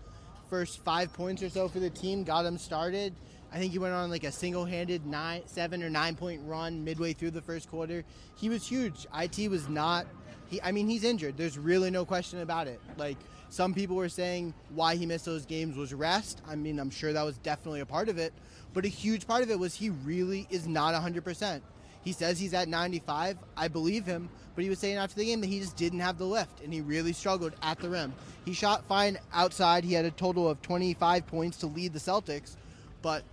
first 0.50 0.82
five 0.86 1.12
points 1.12 1.44
or 1.44 1.50
so 1.50 1.68
for 1.68 1.80
the 1.80 1.90
team, 1.90 2.24
got 2.24 2.46
him 2.46 2.58
started. 2.58 3.14
I 3.52 3.60
think 3.60 3.72
he 3.72 3.80
went 3.80 3.94
on 3.94 4.10
like 4.10 4.24
a 4.24 4.32
single-handed 4.32 5.06
nine, 5.06 5.44
seven 5.46 5.82
or 5.82 5.90
nine-point 5.90 6.42
run 6.46 6.84
midway 6.84 7.14
through 7.14 7.32
the 7.32 7.42
first 7.42 7.70
quarter. 7.70 8.04
He 8.36 8.50
was 8.50 8.68
huge. 8.68 9.08
It 9.14 9.50
was 9.50 9.70
not. 9.70 10.06
He, 10.48 10.62
I 10.62 10.72
mean, 10.72 10.88
he's 10.88 11.04
injured. 11.04 11.38
There's 11.38 11.58
really 11.58 11.90
no 11.90 12.06
question 12.06 12.40
about 12.40 12.68
it. 12.68 12.80
Like 12.98 13.18
some 13.50 13.74
people 13.74 13.96
were 13.96 14.10
saying 14.10 14.54
why 14.70 14.96
he 14.96 15.06
missed 15.06 15.26
those 15.26 15.46
games 15.46 15.78
was 15.78 15.94
rest. 15.94 16.42
I 16.48 16.56
mean, 16.56 16.80
I'm 16.80 16.90
sure 16.90 17.14
that 17.14 17.24
was 17.24 17.38
definitely 17.38 17.80
a 17.80 17.86
part 17.86 18.10
of 18.10 18.18
it, 18.18 18.34
but 18.74 18.86
a 18.86 18.90
huge 18.90 19.26
part 19.26 19.44
of 19.44 19.50
it 19.50 19.58
was 19.58 19.74
he 19.74 19.90
really 19.90 20.48
is 20.50 20.68
not 20.68 20.94
100%. 20.94 21.62
He 22.04 22.12
says 22.14 22.40
he's 22.40 22.54
at 22.54 22.68
95. 22.68 23.38
I 23.58 23.68
believe 23.68 24.06
him, 24.06 24.30
but 24.56 24.64
he 24.64 24.70
was 24.70 24.80
saying 24.80 24.98
after 24.98 25.16
the 25.16 25.26
game 25.26 25.42
that 25.42 25.48
he 25.48 25.60
just 25.60 25.76
didn't 25.76 26.00
have 26.00 26.18
the 26.18 26.26
lift 26.26 26.62
and 26.62 26.74
he 26.74 26.82
really 26.82 27.14
struggled 27.14 27.54
at 27.62 27.80
the 27.80 27.90
rim. 27.90 28.14
He 28.46 28.54
shot 28.54 28.86
fine 28.88 29.18
outside. 29.34 29.84
He 29.84 29.94
had 29.94 30.06
a 30.06 30.12
total 30.12 30.50
of 30.50 30.62
25 30.62 31.28
points 31.28 31.58
to 31.58 31.68
lead 31.68 31.94
the 31.94 32.00
Celtics, 32.00 32.56
but 33.02 33.24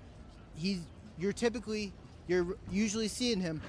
he's 0.56 0.80
you're 1.18 1.32
typically 1.32 1.92
you're 2.26 2.56
usually 2.70 3.08
seeing 3.08 3.40
him 3.40 3.61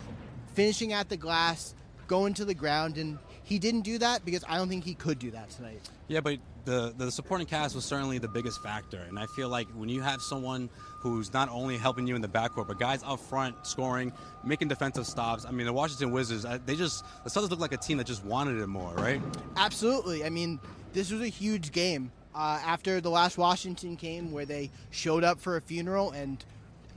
finishing 0.54 0.94
at 0.94 1.10
the 1.10 1.18
glass, 1.18 1.76
going 2.08 2.34
to 2.36 2.46
the 2.46 2.54
ground 2.54 2.98
and 2.98 3.18
he 3.46 3.60
didn't 3.60 3.82
do 3.82 4.00
that 4.00 4.26
because 4.26 4.44
I 4.50 4.58
don't 4.58 4.68
think 4.68 4.84
he 4.84 4.96
could 4.96 5.20
do 5.20 5.32
that 5.32 5.52
tonight. 5.52 5.80
Yeah, 6.08 6.20
but 6.20 6.40
the 6.66 6.94
the 6.98 7.12
supporting 7.12 7.46
cast 7.46 7.76
was 7.76 7.86
certainly 7.86 8.18
the 8.18 8.28
biggest 8.28 8.62
factor, 8.62 9.00
and 9.08 9.18
I 9.20 9.28
feel 9.28 9.50
like 9.50 9.68
when 9.76 9.88
you 9.88 10.02
have 10.02 10.22
someone 10.22 10.70
who's 11.00 11.32
not 11.32 11.50
only 11.50 11.78
helping 11.78 12.08
you 12.08 12.16
in 12.16 12.22
the 12.22 12.28
backcourt, 12.28 12.68
but 12.68 12.80
guys 12.80 13.04
up 13.04 13.20
front 13.20 13.56
scoring, 13.66 14.12
making 14.44 14.68
defensive 14.68 15.06
stops. 15.06 15.46
I 15.46 15.52
mean, 15.52 15.68
the 15.68 15.74
Washington 15.74 16.12
Wizards, 16.12 16.46
they 16.66 16.76
just 16.76 17.06
the 17.24 17.30
Celtics 17.30 17.52
look 17.52 17.60
like 17.60 17.74
a 17.74 17.78
team 17.78 18.00
that 18.00 18.08
just 18.08 18.26
wanted 18.26 18.60
it 18.60 18.68
more, 18.68 18.92
right? 18.96 19.22
Absolutely. 19.58 20.26
I 20.26 20.30
mean, 20.30 20.60
this 20.94 21.12
was 21.12 21.22
a 21.22 21.28
huge 21.28 21.72
game. 21.72 22.12
Uh, 22.34 22.60
after 22.66 23.00
the 23.00 23.10
last 23.10 23.38
Washington 23.38 23.96
game, 23.96 24.32
where 24.32 24.46
they 24.46 24.70
showed 24.90 25.24
up 25.24 25.40
for 25.40 25.56
a 25.56 25.62
funeral 25.62 26.12
and 26.12 26.44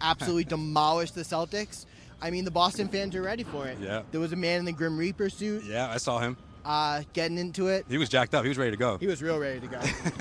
absolutely 0.00 0.44
demolished 0.44 1.14
the 1.14 1.22
Celtics. 1.22 1.86
I 2.20 2.30
mean, 2.30 2.44
the 2.44 2.50
Boston 2.50 2.88
fans 2.88 3.14
are 3.14 3.22
ready 3.22 3.44
for 3.44 3.66
it. 3.66 3.78
Yeah. 3.80 4.02
There 4.10 4.20
was 4.20 4.32
a 4.32 4.36
man 4.36 4.60
in 4.60 4.64
the 4.64 4.72
Grim 4.72 4.96
Reaper 4.96 5.30
suit. 5.30 5.64
Yeah, 5.64 5.88
I 5.88 5.98
saw 5.98 6.18
him. 6.18 6.36
Uh, 6.64 7.02
getting 7.12 7.38
into 7.38 7.68
it. 7.68 7.86
He 7.88 7.96
was 7.96 8.08
jacked 8.08 8.34
up. 8.34 8.44
He 8.44 8.48
was 8.48 8.58
ready 8.58 8.72
to 8.72 8.76
go. 8.76 8.98
He 8.98 9.06
was 9.06 9.22
real 9.22 9.38
ready 9.38 9.60
to 9.60 9.66
go. 9.68 9.80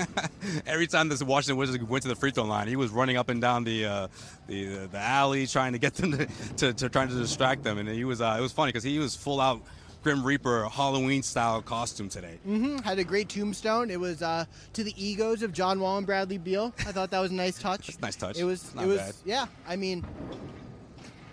Every 0.65 0.87
time 0.87 1.09
this 1.09 1.21
Washington 1.21 1.57
Wizards 1.57 1.83
went 1.83 2.03
to 2.03 2.07
the 2.07 2.15
free 2.15 2.31
throw 2.31 2.45
line, 2.45 2.67
he 2.67 2.77
was 2.77 2.91
running 2.91 3.17
up 3.17 3.29
and 3.29 3.41
down 3.41 3.63
the 3.65 3.85
uh, 3.85 4.07
the, 4.47 4.87
the 4.87 4.97
alley 4.97 5.45
trying 5.45 5.73
to 5.73 5.79
get 5.79 5.95
them 5.95 6.11
to, 6.13 6.27
to, 6.57 6.73
to, 6.73 6.89
trying 6.89 7.09
to 7.09 7.15
distract 7.15 7.63
them, 7.63 7.79
and 7.79 7.89
he 7.89 8.05
was 8.05 8.21
uh, 8.21 8.35
it 8.37 8.41
was 8.41 8.53
funny 8.53 8.69
because 8.69 8.83
he 8.83 8.97
was 8.97 9.13
full 9.13 9.41
out 9.41 9.61
Grim 10.07 10.23
Reaper 10.23 10.69
Halloween 10.69 11.21
style 11.21 11.61
costume 11.61 12.07
today. 12.07 12.39
Mm-hmm. 12.47 12.77
Had 12.77 12.97
a 12.97 13.03
great 13.03 13.27
tombstone. 13.27 13.91
It 13.91 13.99
was 13.99 14.21
uh, 14.21 14.45
to 14.71 14.81
the 14.85 14.93
egos 14.95 15.43
of 15.43 15.51
John 15.51 15.81
Wall 15.81 15.97
and 15.97 16.07
Bradley 16.07 16.37
Beal. 16.37 16.73
I 16.79 16.93
thought 16.93 17.11
that 17.11 17.19
was 17.19 17.31
a 17.31 17.33
nice 17.33 17.59
touch. 17.59 17.99
nice 17.99 18.15
touch. 18.15 18.37
It 18.37 18.45
was. 18.45 18.63
It's 18.63 18.73
not 18.73 18.85
it 18.85 18.87
was. 18.87 18.97
bad. 18.99 19.15
Yeah. 19.25 19.47
I 19.67 19.75
mean, 19.75 20.05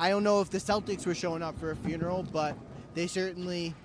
I 0.00 0.08
don't 0.08 0.24
know 0.24 0.40
if 0.40 0.50
the 0.50 0.58
Celtics 0.58 1.06
were 1.06 1.14
showing 1.14 1.40
up 1.40 1.56
for 1.60 1.70
a 1.70 1.76
funeral, 1.76 2.24
but 2.24 2.56
they 2.94 3.06
certainly 3.06 3.76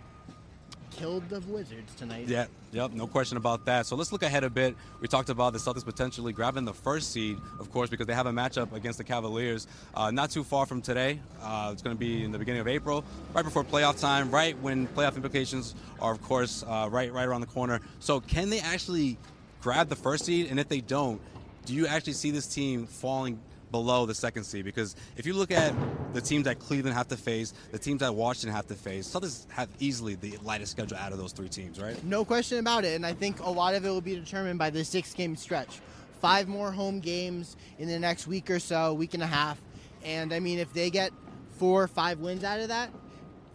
killed 0.91 1.27
the 1.29 1.39
Wizards 1.41 1.93
tonight. 1.95 2.27
Yeah, 2.27 2.45
yep, 2.71 2.91
no 2.91 3.07
question 3.07 3.37
about 3.37 3.65
that. 3.65 3.85
So 3.85 3.95
let's 3.95 4.11
look 4.11 4.23
ahead 4.23 4.43
a 4.43 4.49
bit. 4.49 4.75
We 5.01 5.07
talked 5.07 5.29
about 5.29 5.53
the 5.53 5.59
Celtics 5.59 5.85
potentially 5.85 6.33
grabbing 6.33 6.65
the 6.65 6.73
first 6.73 7.11
seed, 7.11 7.37
of 7.59 7.71
course, 7.71 7.89
because 7.89 8.07
they 8.07 8.13
have 8.13 8.25
a 8.25 8.31
matchup 8.31 8.73
against 8.73 8.97
the 8.97 9.03
Cavaliers 9.03 9.67
uh, 9.95 10.11
not 10.11 10.31
too 10.31 10.43
far 10.43 10.65
from 10.65 10.81
today. 10.81 11.19
Uh, 11.41 11.69
it's 11.73 11.81
going 11.81 11.95
to 11.95 11.99
be 11.99 12.23
in 12.23 12.31
the 12.31 12.39
beginning 12.39 12.61
of 12.61 12.67
April, 12.67 13.03
right 13.33 13.45
before 13.45 13.63
playoff 13.63 13.99
time, 13.99 14.31
right 14.31 14.59
when 14.61 14.87
playoff 14.87 15.15
implications 15.15 15.75
are, 16.01 16.11
of 16.11 16.21
course, 16.21 16.63
uh, 16.67 16.87
right 16.91 17.11
right 17.13 17.27
around 17.27 17.41
the 17.41 17.47
corner. 17.47 17.81
So 17.99 18.19
can 18.19 18.49
they 18.49 18.59
actually 18.59 19.17
grab 19.61 19.89
the 19.89 19.95
first 19.95 20.25
seed? 20.25 20.47
And 20.49 20.59
if 20.59 20.67
they 20.67 20.81
don't, 20.81 21.21
do 21.65 21.73
you 21.73 21.87
actually 21.87 22.13
see 22.13 22.31
this 22.31 22.47
team 22.47 22.87
falling 22.87 23.39
below 23.71 24.05
the 24.05 24.15
second 24.15 24.43
seed 24.43 24.65
because 24.65 24.95
if 25.17 25.25
you 25.25 25.33
look 25.33 25.51
at 25.51 25.73
the 26.13 26.21
teams 26.21 26.45
that 26.45 26.59
Cleveland 26.59 26.95
have 26.95 27.07
to 27.09 27.17
face, 27.17 27.53
the 27.71 27.79
teams 27.79 27.99
that 27.99 28.13
Washington 28.13 28.55
have 28.55 28.67
to 28.67 28.75
face, 28.75 29.07
Celtics 29.07 29.49
have 29.51 29.69
easily 29.79 30.15
the 30.15 30.37
lightest 30.43 30.71
schedule 30.71 30.97
out 30.97 31.11
of 31.11 31.17
those 31.17 31.31
three 31.31 31.49
teams, 31.49 31.79
right? 31.79 32.01
No 32.03 32.25
question 32.25 32.59
about 32.59 32.85
it. 32.85 32.95
And 32.95 33.05
I 33.05 33.13
think 33.13 33.39
a 33.41 33.49
lot 33.49 33.75
of 33.75 33.85
it 33.85 33.89
will 33.89 34.01
be 34.01 34.15
determined 34.15 34.59
by 34.59 34.69
the 34.69 34.83
six 34.83 35.13
game 35.13 35.35
stretch. 35.35 35.79
Five 36.21 36.47
more 36.47 36.71
home 36.71 36.99
games 36.99 37.55
in 37.77 37.87
the 37.87 37.99
next 37.99 38.27
week 38.27 38.49
or 38.49 38.59
so, 38.59 38.93
week 38.93 39.13
and 39.13 39.23
a 39.23 39.27
half. 39.27 39.61
And 40.03 40.33
I 40.33 40.39
mean, 40.39 40.59
if 40.59 40.73
they 40.73 40.89
get 40.89 41.11
four 41.51 41.83
or 41.83 41.87
five 41.87 42.19
wins 42.19 42.43
out 42.43 42.59
of 42.59 42.69
that, 42.69 42.89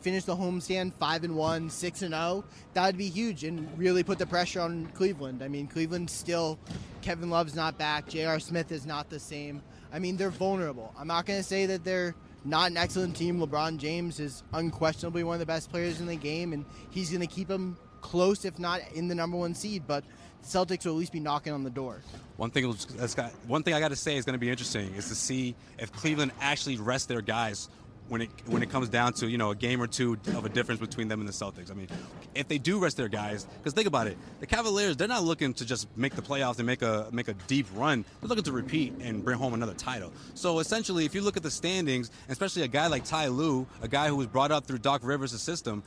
finish 0.04 0.25
the 0.25 0.37
homestand 0.37 0.92
five 0.94 1.25
and 1.25 1.35
one, 1.35 1.71
six 1.71 2.02
and 2.02 2.12
zero, 2.12 2.44
that 2.75 2.85
would 2.85 2.99
be 2.99 3.09
huge 3.09 3.42
and 3.42 3.66
really 3.78 4.02
put 4.02 4.18
the 4.18 4.26
pressure 4.26 4.61
on 4.61 4.87
Cleveland. 4.88 5.42
I 5.42 5.49
mean, 5.49 5.66
Cleveland 5.66 6.11
still, 6.11 6.59
Kevin 7.00 7.30
Love's 7.30 7.54
not 7.54 7.78
back, 7.78 8.09
J.R. 8.09 8.38
Smith 8.38 8.71
is 8.71 8.85
not 8.85 9.09
the 9.09 9.18
same. 9.18 9.62
I 9.95 10.01
mean, 10.01 10.17
they're 10.17 10.31
vulnerable. 10.31 10.93
I'm 10.99 11.07
not 11.07 11.25
going 11.25 11.39
to 11.39 11.45
say 11.45 11.67
that 11.67 11.85
they're 11.85 12.17
not 12.45 12.69
an 12.73 12.77
excellent 12.77 13.15
team. 13.15 13.39
LeBron 13.39 13.79
James 13.79 14.19
is 14.19 14.43
unquestionably 14.53 15.23
one 15.23 15.35
of 15.35 15.39
the 15.39 15.47
best 15.47 15.71
players 15.71 16.01
in 16.01 16.07
the 16.07 16.17
game, 16.17 16.53
and 16.53 16.65
he's 16.91 17.11
going 17.11 17.21
to 17.21 17.29
keep 17.29 17.47
them 17.47 17.77
close, 18.01 18.45
if 18.45 18.59
not 18.59 18.81
in 18.93 19.07
the 19.07 19.15
number 19.15 19.37
one 19.37 19.55
seed. 19.55 19.85
But 19.87 20.03
the 20.43 20.49
Celtics 20.49 20.85
will 20.85 20.95
at 20.95 20.99
least 20.99 21.13
be 21.13 21.21
knocking 21.21 21.53
on 21.53 21.63
the 21.63 21.71
door. 21.71 22.03
One 22.39 22.51
thing 22.51 22.75
that's 22.97 23.15
got, 23.15 23.31
one 23.47 23.63
thing 23.63 23.73
I 23.75 23.79
got 23.79 23.93
to 23.93 23.97
say 23.97 24.17
is 24.17 24.25
going 24.25 24.35
to 24.35 24.41
be 24.41 24.51
interesting 24.51 24.93
is 24.97 25.09
to 25.11 25.15
see 25.15 25.55
if 25.79 25.93
Cleveland 25.93 26.33
actually 26.41 26.77
rests 26.77 27.07
their 27.07 27.23
guys 27.23 27.69
when 28.09 28.23
it 28.23 28.31
when 28.47 28.63
it 28.63 28.71
comes 28.71 28.89
down 28.89 29.13
to 29.15 29.29
you 29.29 29.39
know 29.39 29.51
a 29.51 29.55
game 29.55 29.81
or 29.81 29.87
two 29.87 30.19
of 30.29 30.45
a 30.45 30.49
difference 30.49 30.81
between 30.81 31.09
them 31.09 31.21
and 31.21 31.29
the 31.29 31.33
Celtics. 31.33 31.71
I 31.71 31.75
mean, 31.75 31.89
if 32.35 32.49
they 32.49 32.59
do 32.59 32.79
rest 32.79 32.97
their 32.97 33.09
guys, 33.09 33.47
because 33.59 33.73
think 33.73 33.87
about 33.87 34.07
it, 34.07 34.17
the 34.41 34.47
Cavaliers 34.47 34.97
they're 34.97 35.09
not 35.09 35.25
looking 35.25 35.55
to 35.55 35.65
just 35.65 35.89
make 35.97 36.15
the 36.15 36.23
playoffs 36.23 36.59
and 36.59 36.67
make 36.67 36.83
a 36.83 37.09
make 37.13 37.29
a 37.29 37.35
deep 37.35 37.67
run. 37.75 38.05
They're 38.21 38.29
looking 38.29 38.45
to 38.45 38.53
repeat 38.53 38.95
and 39.01 39.25
bring 39.25 39.39
home 39.39 39.55
another 39.55 39.75
title. 39.75 40.13
So 40.35 40.59
essentially, 40.59 41.05
if 41.05 41.15
you 41.15 41.23
look 41.23 41.37
at 41.37 41.43
the 41.43 41.51
standings, 41.51 42.11
especially 42.29 42.63
a 42.63 42.69
guy 42.69 42.87
like 42.89 43.05
Ty 43.05 43.29
Lue, 43.29 43.67
a 43.83 43.89
guy 43.89 44.09
who 44.09 44.17
was 44.17 44.27
brought 44.27 44.53
up 44.53 44.67
through 44.67 44.79
Doc 44.79 45.01
Rivers' 45.05 45.41
system. 45.41 45.83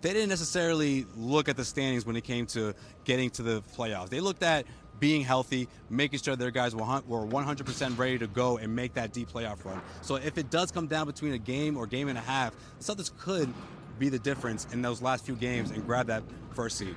They 0.00 0.12
didn't 0.12 0.28
necessarily 0.28 1.06
look 1.16 1.48
at 1.48 1.56
the 1.56 1.64
standings 1.64 2.06
when 2.06 2.14
it 2.16 2.24
came 2.24 2.46
to 2.46 2.74
getting 3.04 3.30
to 3.30 3.42
the 3.42 3.62
playoffs. 3.76 4.10
They 4.10 4.20
looked 4.20 4.42
at 4.42 4.64
being 5.00 5.22
healthy, 5.22 5.68
making 5.90 6.20
sure 6.20 6.36
their 6.36 6.50
guys 6.50 6.74
were 6.74 6.82
100% 6.82 7.98
ready 7.98 8.18
to 8.18 8.26
go 8.26 8.58
and 8.58 8.74
make 8.74 8.94
that 8.94 9.12
deep 9.12 9.30
playoff 9.30 9.64
run. 9.64 9.80
So 10.02 10.16
if 10.16 10.38
it 10.38 10.50
does 10.50 10.70
come 10.70 10.86
down 10.86 11.06
between 11.06 11.32
a 11.32 11.38
game 11.38 11.76
or 11.76 11.86
game 11.86 12.08
and 12.08 12.18
a 12.18 12.20
half, 12.20 12.54
Celtics 12.80 13.10
could 13.18 13.52
be 13.98 14.08
the 14.08 14.18
difference 14.18 14.66
in 14.72 14.82
those 14.82 15.02
last 15.02 15.24
few 15.24 15.34
games 15.34 15.70
and 15.70 15.84
grab 15.84 16.06
that 16.06 16.22
first 16.54 16.78
seed. 16.78 16.96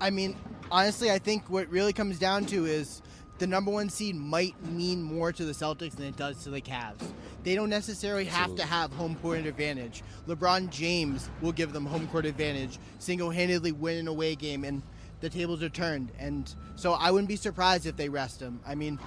I 0.00 0.08
mean, 0.10 0.36
honestly, 0.70 1.10
I 1.10 1.18
think 1.18 1.50
what 1.50 1.68
really 1.68 1.92
comes 1.92 2.18
down 2.18 2.46
to 2.46 2.64
is 2.64 3.02
the 3.40 3.46
number 3.46 3.70
one 3.70 3.88
seed 3.88 4.14
might 4.14 4.54
mean 4.66 5.02
more 5.02 5.32
to 5.32 5.44
the 5.46 5.52
Celtics 5.52 5.96
than 5.96 6.06
it 6.06 6.16
does 6.16 6.44
to 6.44 6.50
the 6.50 6.60
Cavs. 6.60 7.02
They 7.42 7.54
don't 7.54 7.70
necessarily 7.70 8.26
have 8.26 8.54
to 8.56 8.62
have 8.64 8.92
home 8.92 9.16
court 9.16 9.38
advantage. 9.46 10.02
LeBron 10.28 10.68
James 10.68 11.30
will 11.40 11.50
give 11.52 11.72
them 11.72 11.86
home 11.86 12.06
court 12.08 12.26
advantage, 12.26 12.78
single 12.98 13.30
handedly 13.30 13.72
win 13.72 13.96
an 13.96 14.08
away 14.08 14.34
game, 14.36 14.62
and 14.62 14.82
the 15.20 15.30
tables 15.30 15.62
are 15.62 15.70
turned. 15.70 16.12
And 16.18 16.54
so 16.76 16.92
I 16.92 17.10
wouldn't 17.10 17.28
be 17.28 17.36
surprised 17.36 17.86
if 17.86 17.96
they 17.96 18.10
rest 18.10 18.40
him. 18.40 18.60
I 18.66 18.74
mean, 18.74 18.98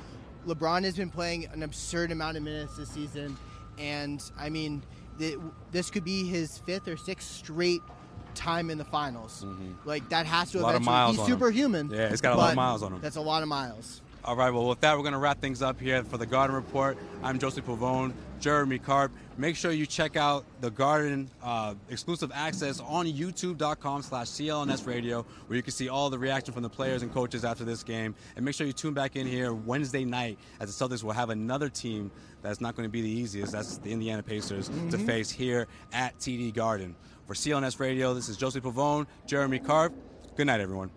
LeBron 0.47 0.83
has 0.83 0.97
been 0.97 1.11
playing 1.11 1.45
an 1.53 1.61
absurd 1.61 2.11
amount 2.11 2.35
of 2.35 2.43
minutes 2.43 2.75
this 2.75 2.89
season, 2.89 3.37
and 3.77 4.21
I 4.37 4.49
mean, 4.49 4.81
th- 5.19 5.37
this 5.71 5.91
could 5.91 6.03
be 6.03 6.25
his 6.25 6.57
fifth 6.57 6.87
or 6.87 6.97
sixth 6.97 7.29
straight 7.29 7.81
time 8.33 8.71
in 8.71 8.79
the 8.79 8.85
finals. 8.85 9.45
Like 9.85 10.09
that 10.09 10.25
has 10.25 10.51
to 10.51 10.57
Mm-hmm. 10.57 10.63
A 10.63 10.67
lot 10.67 10.75
of 10.75 10.81
eventually. 10.81 10.95
miles 10.95 11.17
He's 11.17 11.25
superhuman. 11.27 11.91
Yeah, 11.91 12.09
he's 12.09 12.19
got 12.19 12.33
a 12.33 12.37
lot 12.37 12.49
of 12.49 12.55
miles 12.55 12.81
on 12.81 12.93
him. 12.93 12.99
That's 12.99 13.15
a 13.15 13.21
lot 13.21 13.43
of 13.43 13.47
miles. 13.47 14.01
All 14.25 14.37
right, 14.37 14.51
well, 14.51 14.69
with 14.69 14.79
that, 14.79 14.95
we're 14.95 15.03
going 15.03 15.11
to 15.11 15.19
wrap 15.19 15.41
things 15.41 15.61
up 15.61 15.81
here 15.81 16.01
for 16.01 16.17
the 16.17 16.25
Garden 16.25 16.55
Report. 16.55 16.97
I'm 17.23 17.37
Josue 17.37 17.61
Pavone, 17.61 18.13
Jeremy 18.39 18.79
Karp. 18.79 19.11
Make 19.37 19.57
sure 19.57 19.73
you 19.73 19.85
check 19.85 20.15
out 20.15 20.45
the 20.61 20.71
Garden 20.71 21.29
uh, 21.43 21.75
exclusive 21.89 22.31
access 22.33 22.79
on 22.79 23.05
youtube.com 23.05 24.01
slash 24.01 24.27
CLNS 24.27 24.87
radio, 24.87 25.25
where 25.47 25.57
you 25.57 25.61
can 25.61 25.73
see 25.73 25.89
all 25.89 26.09
the 26.09 26.17
reaction 26.17 26.53
from 26.53 26.63
the 26.63 26.69
players 26.69 27.01
and 27.01 27.13
coaches 27.13 27.43
after 27.43 27.65
this 27.65 27.83
game. 27.83 28.15
And 28.37 28.45
make 28.45 28.55
sure 28.55 28.65
you 28.65 28.71
tune 28.71 28.93
back 28.93 29.17
in 29.17 29.27
here 29.27 29.53
Wednesday 29.53 30.05
night 30.05 30.39
as 30.61 30.73
the 30.73 30.85
Celtics 30.85 31.03
will 31.03 31.11
have 31.11 31.29
another 31.29 31.67
team 31.67 32.09
that's 32.41 32.61
not 32.61 32.77
going 32.77 32.87
to 32.87 32.91
be 32.91 33.01
the 33.01 33.11
easiest. 33.11 33.51
That's 33.51 33.77
the 33.79 33.91
Indiana 33.91 34.23
Pacers 34.23 34.71
to 34.91 34.97
face 34.99 35.31
here 35.31 35.67
at 35.91 36.17
TD 36.19 36.53
Garden. 36.53 36.95
For 37.27 37.33
CLNS 37.33 37.77
radio, 37.77 38.13
this 38.13 38.29
is 38.29 38.37
Josue 38.37 38.61
Pavone, 38.61 39.05
Jeremy 39.27 39.59
Karp. 39.59 39.93
Good 40.37 40.47
night, 40.47 40.61
everyone. 40.61 40.91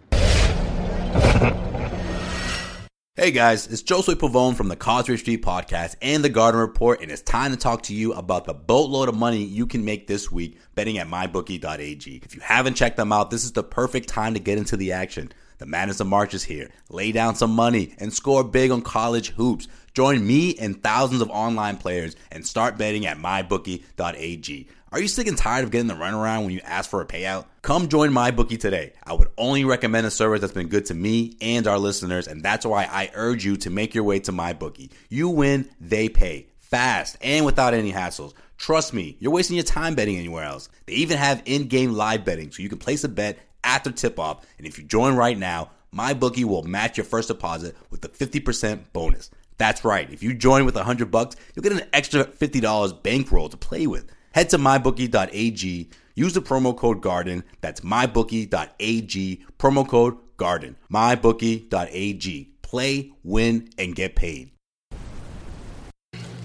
Hey 3.19 3.31
guys, 3.31 3.67
it's 3.69 3.83
Josue 3.83 4.15
Pavone 4.15 4.55
from 4.55 4.69
the 4.69 4.77
Causeway 4.77 5.17
Street 5.17 5.43
Podcast 5.43 5.97
and 6.03 6.23
the 6.23 6.29
Garden 6.29 6.61
Report, 6.61 7.01
and 7.01 7.11
it's 7.11 7.23
time 7.23 7.51
to 7.51 7.57
talk 7.57 7.85
to 7.85 7.95
you 7.95 8.13
about 8.13 8.45
the 8.45 8.53
boatload 8.53 9.09
of 9.09 9.15
money 9.15 9.43
you 9.43 9.67
can 9.67 9.87
make 9.87 10.07
this 10.07 10.31
week 10.31 10.59
betting 10.75 10.99
at 10.99 11.09
mybookie.ag. 11.09 12.21
If 12.23 12.35
you 12.35 12.43
haven't 12.43 12.75
checked 12.75 12.99
them 12.99 13.15
out, 13.15 13.31
this 13.31 13.45
is 13.45 13.53
the 13.53 13.63
perfect 13.63 14.11
time 14.11 14.35
to 14.35 14.39
get 14.39 14.59
into 14.59 14.77
the 14.77 14.93
action. 14.93 15.33
The 15.59 15.67
Madness 15.67 16.01
of 16.01 16.07
March 16.07 16.35
is 16.35 16.45
here. 16.45 16.71
Lay 16.91 17.13
down 17.13 17.35
some 17.35 17.51
money 17.51 17.95
and 17.99 18.13
score 18.13 18.45
big 18.45 18.71
on 18.71 18.83
college 18.83 19.31
hoops. 19.31 19.69
Join 19.95 20.27
me 20.27 20.55
and 20.57 20.83
thousands 20.83 21.23
of 21.23 21.31
online 21.31 21.79
players 21.79 22.17
and 22.31 22.47
start 22.47 22.77
betting 22.77 23.07
at 23.07 23.17
mybookie.ag. 23.17 24.69
Are 24.93 25.01
you 25.01 25.09
sick 25.09 25.27
and 25.27 25.37
tired 25.37 25.65
of 25.65 25.71
getting 25.71 25.89
the 25.89 25.95
runaround 25.95 26.43
when 26.43 26.53
you 26.53 26.61
ask 26.63 26.89
for 26.89 27.01
a 27.01 27.07
payout? 27.07 27.47
Come 27.63 27.89
join 27.89 28.11
MyBookie 28.13 28.61
today. 28.61 28.93
I 29.05 29.15
would 29.15 29.29
only 29.37 29.65
recommend 29.65 30.07
a 30.07 30.11
service 30.11 30.41
that's 30.41 30.53
been 30.53 30.69
good 30.69 30.87
to 30.87 30.95
me 30.95 31.37
and 31.41 31.67
our 31.67 31.79
listeners, 31.79 32.29
and 32.29 32.43
that's 32.43 32.65
why 32.65 32.85
I 32.85 33.11
urge 33.15 33.45
you 33.45 33.57
to 33.59 33.71
make 33.71 33.95
your 33.95 34.05
way 34.05 34.21
to 34.21 34.33
MyBookie. 34.33 34.93
You 35.09 35.29
win, 35.29 35.69
they 35.81 36.09
pay. 36.09 36.47
Fast 36.61 37.17
and 37.21 37.45
without 37.45 37.75
any 37.75 37.93
hassles. 37.93 38.35
Trust 38.59 38.95
me, 38.95 39.17
you're 39.21 39.33
wasting 39.33 39.57
your 39.57 39.65
time 39.65 39.95
betting 39.95 40.17
anywhere 40.17 40.45
else. 40.45 40.69
They 40.87 40.95
even 40.95 41.19
have 41.19 41.43
in-game 41.45 41.93
live 41.93 42.25
betting, 42.25 42.51
so 42.51 42.63
you 42.63 42.69
can 42.69 42.79
place 42.79 43.05
a 43.05 43.09
bet 43.09 43.39
after 43.67 43.91
tip-off, 43.91 44.47
and 44.57 44.67
if 44.67 44.79
you 44.79 44.85
join 44.85 45.15
right 45.17 45.37
now, 45.37 45.71
my 45.91 46.15
bookie 46.15 46.45
will 46.45 46.63
match 46.63 46.97
your 46.97 47.05
first 47.05 47.29
deposit 47.29 47.77
with 47.91 48.05
a 48.05 48.09
50% 48.09 48.93
bonus. 48.93 49.31
That's 49.59 49.85
right. 49.85 50.11
If 50.11 50.23
you 50.23 50.35
join 50.35 50.65
with 50.65 50.77
100 50.77 51.11
bucks, 51.11 51.37
you'll 51.55 51.63
get 51.63 51.73
an 51.73 51.83
extra 51.93 52.25
$50 52.25 53.03
bankroll 53.03 53.49
to 53.49 53.57
play 53.57 53.87
with. 53.87 54.07
Head 54.33 54.51
to 54.51 54.59
mybookie.ag, 54.59 55.91
use 56.15 56.33
the 56.35 56.43
promo 56.43 56.77
code 56.77 57.01
GARDEN. 57.01 57.43
That's 57.63 57.81
mybookie.ag, 57.81 59.45
promo 59.59 59.89
code 59.89 60.17
GARDEN. 60.37 60.77
mybookie.ag. 60.93 62.53
Play, 62.63 63.13
win, 63.23 63.71
and 63.79 63.95
get 63.95 64.17
paid. 64.17 64.51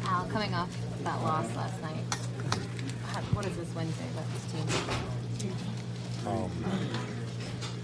Al, 0.06 0.26
coming 0.28 0.54
off 0.54 0.70
that 1.04 1.22
loss 1.24 1.54
last 1.56 1.82
night, 1.82 2.04
how- 3.08 3.22
what 3.34 3.44
does 3.44 3.58
this 3.58 3.68
Wednesday 3.76 4.06
about 4.14 4.26
this 4.34 4.52
team? 4.52 5.54
um, 6.28 6.52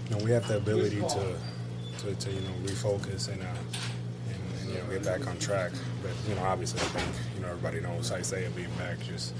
you 0.08 0.16
know, 0.16 0.24
we 0.24 0.30
have 0.30 0.46
the 0.48 0.56
ability 0.56 1.00
to, 1.00 1.36
to, 1.98 2.14
to 2.14 2.30
you 2.30 2.40
know, 2.40 2.50
refocus 2.64 3.28
and, 3.28 3.42
uh, 3.42 3.46
and, 3.46 4.60
and, 4.60 4.70
you 4.70 4.78
know, 4.78 4.84
get 4.90 5.04
back 5.04 5.26
on 5.26 5.38
track. 5.38 5.72
But, 6.02 6.12
you 6.28 6.34
know, 6.34 6.42
obviously, 6.42 6.80
I 6.80 6.84
think, 6.84 7.16
you 7.34 7.42
know, 7.42 7.48
everybody 7.48 7.80
knows 7.80 8.10
Isaiah 8.12 8.50
being 8.50 8.70
back 8.78 8.98
just, 9.00 9.34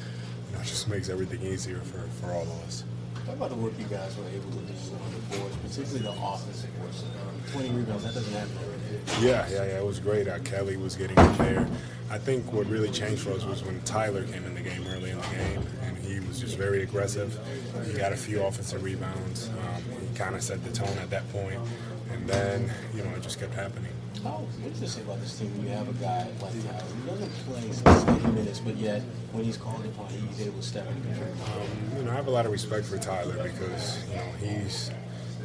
you 0.51 0.57
know, 0.57 0.63
just 0.65 0.89
makes 0.89 1.09
everything 1.09 1.43
easier 1.43 1.79
for, 1.81 2.01
for 2.21 2.33
all 2.33 2.43
of 2.43 2.63
us. 2.65 2.85
Talk 3.27 3.37
about 3.37 3.51
the 3.51 3.57
work 3.57 3.73
you 3.79 3.85
guys 3.85 4.17
were 4.17 4.25
able 4.29 4.51
to 4.51 4.57
do 4.57 4.73
on 4.73 5.13
the 5.13 5.37
boards, 5.37 5.57
particularly 5.57 6.01
the 6.01 6.13
offensive 6.13 6.79
boards. 6.79 7.03
Um, 7.03 7.53
20 7.53 7.71
rebounds, 7.77 8.05
that 8.05 8.15
doesn't 8.15 8.33
happen 8.33 8.53
every 8.63 8.99
day. 8.99 9.27
Yeah, 9.27 9.49
yeah, 9.51 9.73
yeah. 9.73 9.79
It 9.79 9.85
was 9.85 10.01
great. 10.01 10.29
Uh, 10.29 10.39
Kelly 10.41 10.77
was 10.77 10.97
getting 10.97 11.19
in 11.19 11.37
there. 11.37 11.69
I 12.11 12.17
think 12.19 12.51
what 12.53 12.67
really 12.67 12.91
changed 12.91 13.23
for 13.23 13.33
us 13.33 13.45
was 13.45 13.63
when 13.63 13.81
Tyler 13.83 14.25
came 14.25 14.45
in 14.45 14.55
the 14.55 14.63
game 14.63 14.87
early 14.89 15.11
in 15.11 15.19
the 15.19 15.27
game, 15.27 15.63
was 16.43 16.51
just 16.51 16.59
very 16.59 16.83
aggressive. 16.83 17.37
He 17.87 17.99
got 17.99 18.13
a 18.13 18.17
few 18.17 18.43
offensive 18.43 18.83
rebounds. 18.83 19.49
Um, 19.49 19.83
he 20.01 20.17
kind 20.17 20.35
of 20.35 20.43
set 20.43 20.63
the 20.65 20.71
tone 20.71 20.97
at 20.99 21.11
that 21.11 21.29
point. 21.33 21.59
and 22.13 22.27
then 22.29 22.71
you 22.95 23.03
know 23.03 23.11
it 23.11 23.23
just 23.23 23.39
kept 23.41 23.55
happening. 23.55 23.93
Oh, 24.25 24.47
what 24.61 24.73
does 24.73 24.83
it 24.83 24.89
say 24.89 25.03
about 25.03 25.21
this 25.21 25.39
team 25.39 25.51
when 25.57 25.67
you 25.69 25.73
have 25.75 25.89
a 25.89 25.93
guy 25.95 26.27
like 26.41 26.53
Tyler? 26.65 26.83
He 27.03 27.11
doesn't 27.11 27.31
play 27.47 27.73
some 27.73 28.35
minutes, 28.35 28.61
but 28.61 28.77
yet 28.77 29.03
when 29.33 29.45
he's 29.45 29.57
called 29.57 29.85
upon, 29.85 30.09
he's 30.09 30.47
able 30.47 30.59
to 30.59 30.63
step 30.63 30.87
in 30.89 30.93
and 30.95 31.05
contribute. 31.05 31.49
Um, 31.49 31.99
you 31.99 32.03
know, 32.05 32.11
I 32.11 32.15
have 32.15 32.27
a 32.27 32.31
lot 32.31 32.47
of 32.47 32.53
respect 32.53 32.87
for 32.87 32.99
Tyler 32.99 33.43
because 33.43 34.05
you 34.09 34.17
know 34.17 34.33
he's 34.41 34.91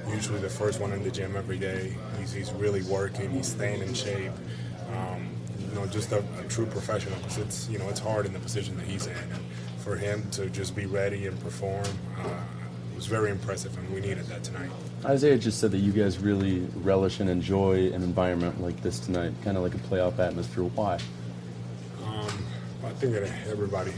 usually 0.08 0.40
the 0.40 0.50
first 0.50 0.80
one 0.80 0.94
in 0.94 1.04
the 1.04 1.12
gym 1.12 1.36
every 1.36 1.58
day. 1.58 1.96
He's, 2.20 2.32
he's 2.34 2.52
really 2.54 2.82
working. 2.84 3.30
He's 3.32 3.48
staying 3.48 3.82
in 3.82 3.94
shape. 3.94 4.32
Um, 4.96 5.30
you 5.60 5.76
know, 5.80 5.86
just 5.88 6.12
a, 6.12 6.24
a 6.40 6.44
true 6.50 6.66
professional. 6.68 7.20
Cause 7.22 7.38
it's 7.40 7.68
you 7.70 7.78
know 7.80 7.90
it's 7.90 8.00
hard 8.00 8.26
in 8.26 8.34
the 8.34 8.40
position 8.40 8.78
that 8.78 8.86
he's 8.86 9.08
in, 9.08 9.18
and 9.18 9.44
for 9.84 9.98
him 9.98 10.30
to 10.32 10.50
just 10.50 10.75
be 10.75 10.86
ready 10.86 11.28
and 11.28 11.38
perform 11.42 11.86
uh, 12.20 12.30
was 12.96 13.06
very 13.06 13.32
impressive, 13.32 13.78
and 13.78 13.94
we 13.94 14.00
needed 14.00 14.25
that 14.28 14.44
tonight. 14.44 14.70
Isaiah 15.04 15.38
just 15.38 15.60
said 15.60 15.72
that 15.72 15.80
you 15.80 15.92
guys 15.92 16.20
really 16.20 16.60
relish 16.75 17.20
and 17.20 17.30
enjoy 17.30 17.88
an 17.88 18.02
environment 18.02 18.62
like 18.62 18.82
this 18.82 19.00
tonight, 19.00 19.34
kind 19.44 19.58
of 19.58 19.63
like 19.63 19.75
a 19.75 19.80
playoff 19.80 20.20
atmosphere. 20.20 20.63
Why? 20.63 21.00
Um, 22.06 22.46
I 22.86 22.92
think 22.92 23.13
that 23.13 23.30
everybody, 23.48 23.92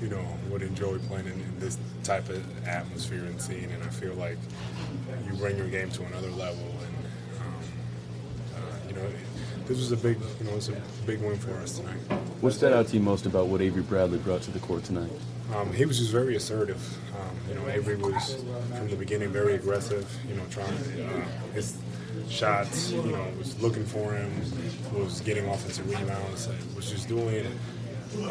you 0.00 0.08
know, 0.08 0.24
would 0.50 0.62
enjoy 0.62 0.98
playing 0.98 1.26
in, 1.26 1.32
in 1.32 1.58
this 1.58 1.78
type 2.04 2.28
of 2.28 2.68
atmosphere 2.68 3.24
and 3.24 3.40
scene, 3.40 3.70
and 3.70 3.82
I 3.82 3.88
feel 3.88 4.14
like 4.14 4.38
you 5.26 5.36
bring 5.36 5.56
your 5.56 5.68
game 5.68 5.90
to 5.90 6.04
another 6.04 6.30
level. 6.30 6.62
And 6.62 7.40
um, 7.40 7.54
uh, 8.54 8.88
you 8.88 8.94
know, 8.94 9.08
this 9.68 9.78
was 9.78 9.92
a 9.92 9.96
big, 9.96 10.18
you 10.40 10.46
know, 10.46 10.56
it's 10.56 10.68
a 10.68 10.82
big 11.06 11.20
win 11.20 11.36
for 11.36 11.52
us 11.58 11.78
tonight. 11.78 12.00
What 12.40 12.54
stood 12.54 12.72
out 12.72 12.88
to 12.88 12.94
you 12.96 13.02
most 13.02 13.26
about 13.26 13.48
what 13.48 13.60
Avery 13.60 13.82
Bradley 13.82 14.18
brought 14.18 14.40
to 14.42 14.50
the 14.50 14.58
court 14.60 14.82
tonight? 14.82 15.10
Um, 15.54 15.72
he 15.72 15.84
was 15.84 15.98
just 15.98 16.10
very 16.10 16.36
assertive. 16.36 16.82
Um, 17.14 17.36
you 17.48 17.54
know, 17.54 17.68
Avery 17.68 17.96
was 17.96 18.42
from 18.74 18.88
the 18.88 18.96
beginning 18.96 19.28
very 19.28 19.54
aggressive. 19.54 20.10
You 20.26 20.36
know, 20.36 20.42
trying 20.50 20.72
uh, 20.72 21.26
his 21.52 21.76
shots. 22.30 22.92
You 22.92 23.02
know, 23.02 23.26
was 23.38 23.60
looking 23.60 23.84
for 23.84 24.12
him. 24.14 24.32
Was 24.94 25.20
getting 25.20 25.46
offensive 25.46 25.88
rebounds. 25.88 26.48
Was 26.74 26.90
just 26.90 27.08
doing. 27.08 27.28
It. 27.28 27.46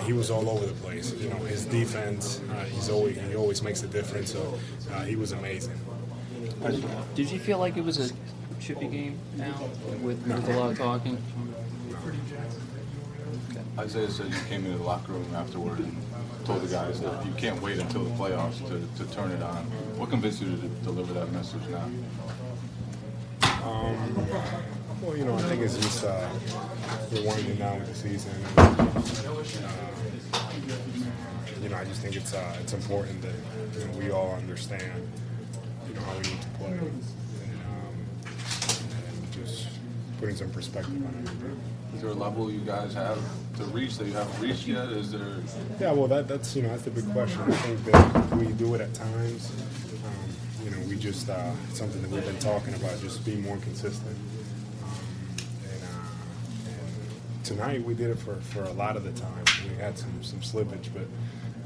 He 0.05 0.13
was 0.13 0.31
all 0.31 0.49
over 0.49 0.65
the 0.65 0.73
place. 0.73 1.13
You 1.13 1.29
know, 1.29 1.37
his 1.37 1.65
defense. 1.65 2.41
Uh, 2.51 2.63
he's 2.65 2.89
always 2.89 3.17
he 3.17 3.35
always 3.35 3.61
makes 3.61 3.83
a 3.83 3.87
difference. 3.87 4.31
So 4.31 4.57
uh, 4.91 5.03
he 5.03 5.15
was 5.15 5.33
amazing. 5.33 5.79
Did 7.15 7.31
you 7.31 7.39
feel 7.39 7.59
like 7.59 7.77
it 7.77 7.83
was 7.83 8.11
a 8.11 8.13
chippy 8.59 8.87
game 8.87 9.19
now 9.35 9.59
with, 10.01 10.25
with 10.25 10.49
a 10.49 10.59
lot 10.59 10.71
of 10.71 10.77
talking? 10.77 11.21
Isaiah 13.77 14.09
said 14.09 14.27
you 14.27 14.39
came 14.49 14.65
into 14.65 14.77
the 14.77 14.83
locker 14.83 15.11
room 15.11 15.35
afterward 15.35 15.79
and 15.79 15.95
told 16.45 16.61
the 16.61 16.67
guys 16.67 16.99
that 17.01 17.25
you 17.25 17.31
can't 17.33 17.61
wait 17.61 17.77
until 17.77 18.03
the 18.03 18.09
playoffs 18.11 18.57
to, 18.67 19.03
to 19.03 19.11
turn 19.11 19.31
it 19.31 19.43
on. 19.43 19.65
What 19.97 20.09
convinced 20.09 20.41
you 20.41 20.55
to 20.55 20.67
deliver 20.83 21.13
that 21.13 21.31
message 21.31 21.61
now? 21.69 21.85
Um, 23.63 24.15
well, 25.01 25.15
you 25.15 25.25
know, 25.25 25.35
I 25.35 25.41
think 25.43 25.61
it's 25.61 25.77
just 25.77 26.03
uh, 26.05 26.27
we're 27.11 27.25
winding 27.27 27.57
down 27.57 27.79
with 27.79 27.89
the 27.89 27.95
season. 27.95 28.31
And, 28.57 28.79
uh, 28.79 30.39
you 31.61 31.69
know, 31.69 31.75
I 31.75 31.85
just 31.85 32.01
think 32.01 32.15
it's 32.15 32.33
uh, 32.33 32.57
it's 32.61 32.73
important 32.73 33.21
that 33.21 33.35
you 33.79 33.85
know, 33.85 33.97
we 33.97 34.11
all 34.11 34.33
understand 34.35 35.07
you 35.87 35.93
know 35.93 36.01
how 36.01 36.13
we 36.13 36.19
need 36.19 36.41
to 36.41 36.47
play 36.57 36.71
and, 36.71 36.81
and 36.81 37.03
just 39.37 39.67
putting 40.19 40.35
some 40.35 40.49
perspective 40.51 40.95
on 40.95 41.23
it. 41.23 41.95
Is 41.95 42.01
there 42.01 42.11
a 42.11 42.13
level 42.13 42.51
you 42.51 42.59
guys 42.59 42.93
have 42.93 43.17
to 43.57 43.63
reach 43.65 43.97
that 43.97 44.05
you 44.05 44.13
haven't 44.13 44.39
reached 44.39 44.67
yet? 44.67 44.89
Is 44.89 45.11
there? 45.11 45.37
Yeah, 45.79 45.91
well, 45.93 46.07
that, 46.07 46.27
that's 46.27 46.55
you 46.55 46.61
know 46.61 46.69
that's 46.69 46.83
the 46.83 46.91
big 46.91 47.09
question. 47.11 47.41
I 47.41 47.51
think 47.51 47.85
that 47.85 48.35
we 48.35 48.47
do 48.53 48.75
it 48.75 48.81
at 48.81 48.93
times. 48.93 49.51
Um, 50.05 50.65
you 50.65 50.71
know, 50.71 50.77
we 50.87 50.95
just 50.95 51.29
uh, 51.29 51.51
it's 51.69 51.79
something 51.79 52.01
that 52.01 52.11
we've 52.11 52.25
been 52.25 52.39
talking 52.39 52.73
about, 52.75 52.99
just 52.99 53.25
being 53.25 53.41
more 53.41 53.57
consistent. 53.57 54.15
Um, 54.83 54.89
and, 55.63 55.83
uh, 55.83 56.69
and 56.69 57.45
tonight 57.45 57.83
we 57.83 57.93
did 57.93 58.09
it 58.11 58.19
for, 58.19 58.35
for 58.35 58.63
a 58.63 58.73
lot 58.73 58.95
of 58.95 59.03
the 59.03 59.11
time. 59.19 59.45
We 59.67 59.75
had 59.81 59.97
some 59.97 60.21
some 60.21 60.39
slippage, 60.39 60.89
but 60.93 61.07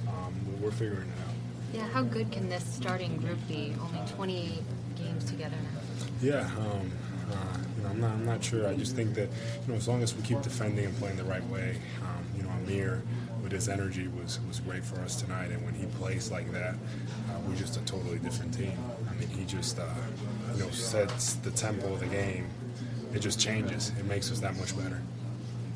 um, 0.08 0.34
we're 0.62 0.72
figuring 0.72 1.10
it 1.10 1.28
out. 1.28 1.36
Yeah, 1.74 1.88
how 1.90 2.04
good 2.04 2.32
can 2.32 2.50
this 2.50 2.66
starting 2.66 3.18
group 3.18 3.40
be? 3.48 3.74
Only 3.82 4.00
28 4.12 4.62
games 4.98 5.26
together 5.26 5.56
now. 5.74 6.08
Yeah, 6.22 6.50
um, 6.60 6.92
uh, 7.32 7.58
you 7.78 7.84
know, 7.84 7.90
I'm 7.90 8.00
not, 8.02 8.12
I'm 8.12 8.26
not 8.26 8.44
sure. 8.44 8.68
I 8.68 8.76
just 8.76 8.96
think 8.96 9.14
that, 9.16 9.30
you 9.30 9.68
know, 9.68 9.76
as 9.76 9.88
long 9.88 10.04
as 10.04 10.16
we 10.16 10.22
keep 10.24 10.42
defending 10.42 10.86
and 10.86 10.98
playing 10.98 11.18
the 11.18 11.24
right 11.24 11.46
way, 11.50 11.78
um, 12.02 12.26
you 12.36 12.44
know, 12.44 12.50
Amir 12.50 13.02
with 13.44 13.52
his 13.52 13.70
energy 13.70 14.08
was, 14.08 14.40
was 14.48 14.60
great 14.60 14.84
for 14.84 15.00
us 15.02 15.16
tonight. 15.16 15.50
And 15.52 15.64
when 15.66 15.74
he 15.74 15.86
plays 15.98 16.32
like 16.32 16.52
that, 16.52 16.76
uh, 16.76 17.40
we're 17.48 17.56
just 17.56 17.78
a 17.78 17.82
totally 17.86 18.20
different 18.20 18.54
team. 18.54 18.78
I 19.10 19.14
mean, 19.16 19.30
he 19.30 19.46
just, 19.46 19.80
uh, 19.80 19.86
you 20.54 20.60
know, 20.60 20.70
sets 20.70 21.36
the 21.36 21.52
tempo 21.52 21.94
of 21.94 22.00
the 22.00 22.06
game. 22.08 22.48
It 23.14 23.20
just 23.20 23.40
changes. 23.40 23.92
It 24.00 24.06
makes 24.06 24.32
us 24.32 24.40
that 24.40 24.56
much 24.58 24.78
better. 24.78 25.02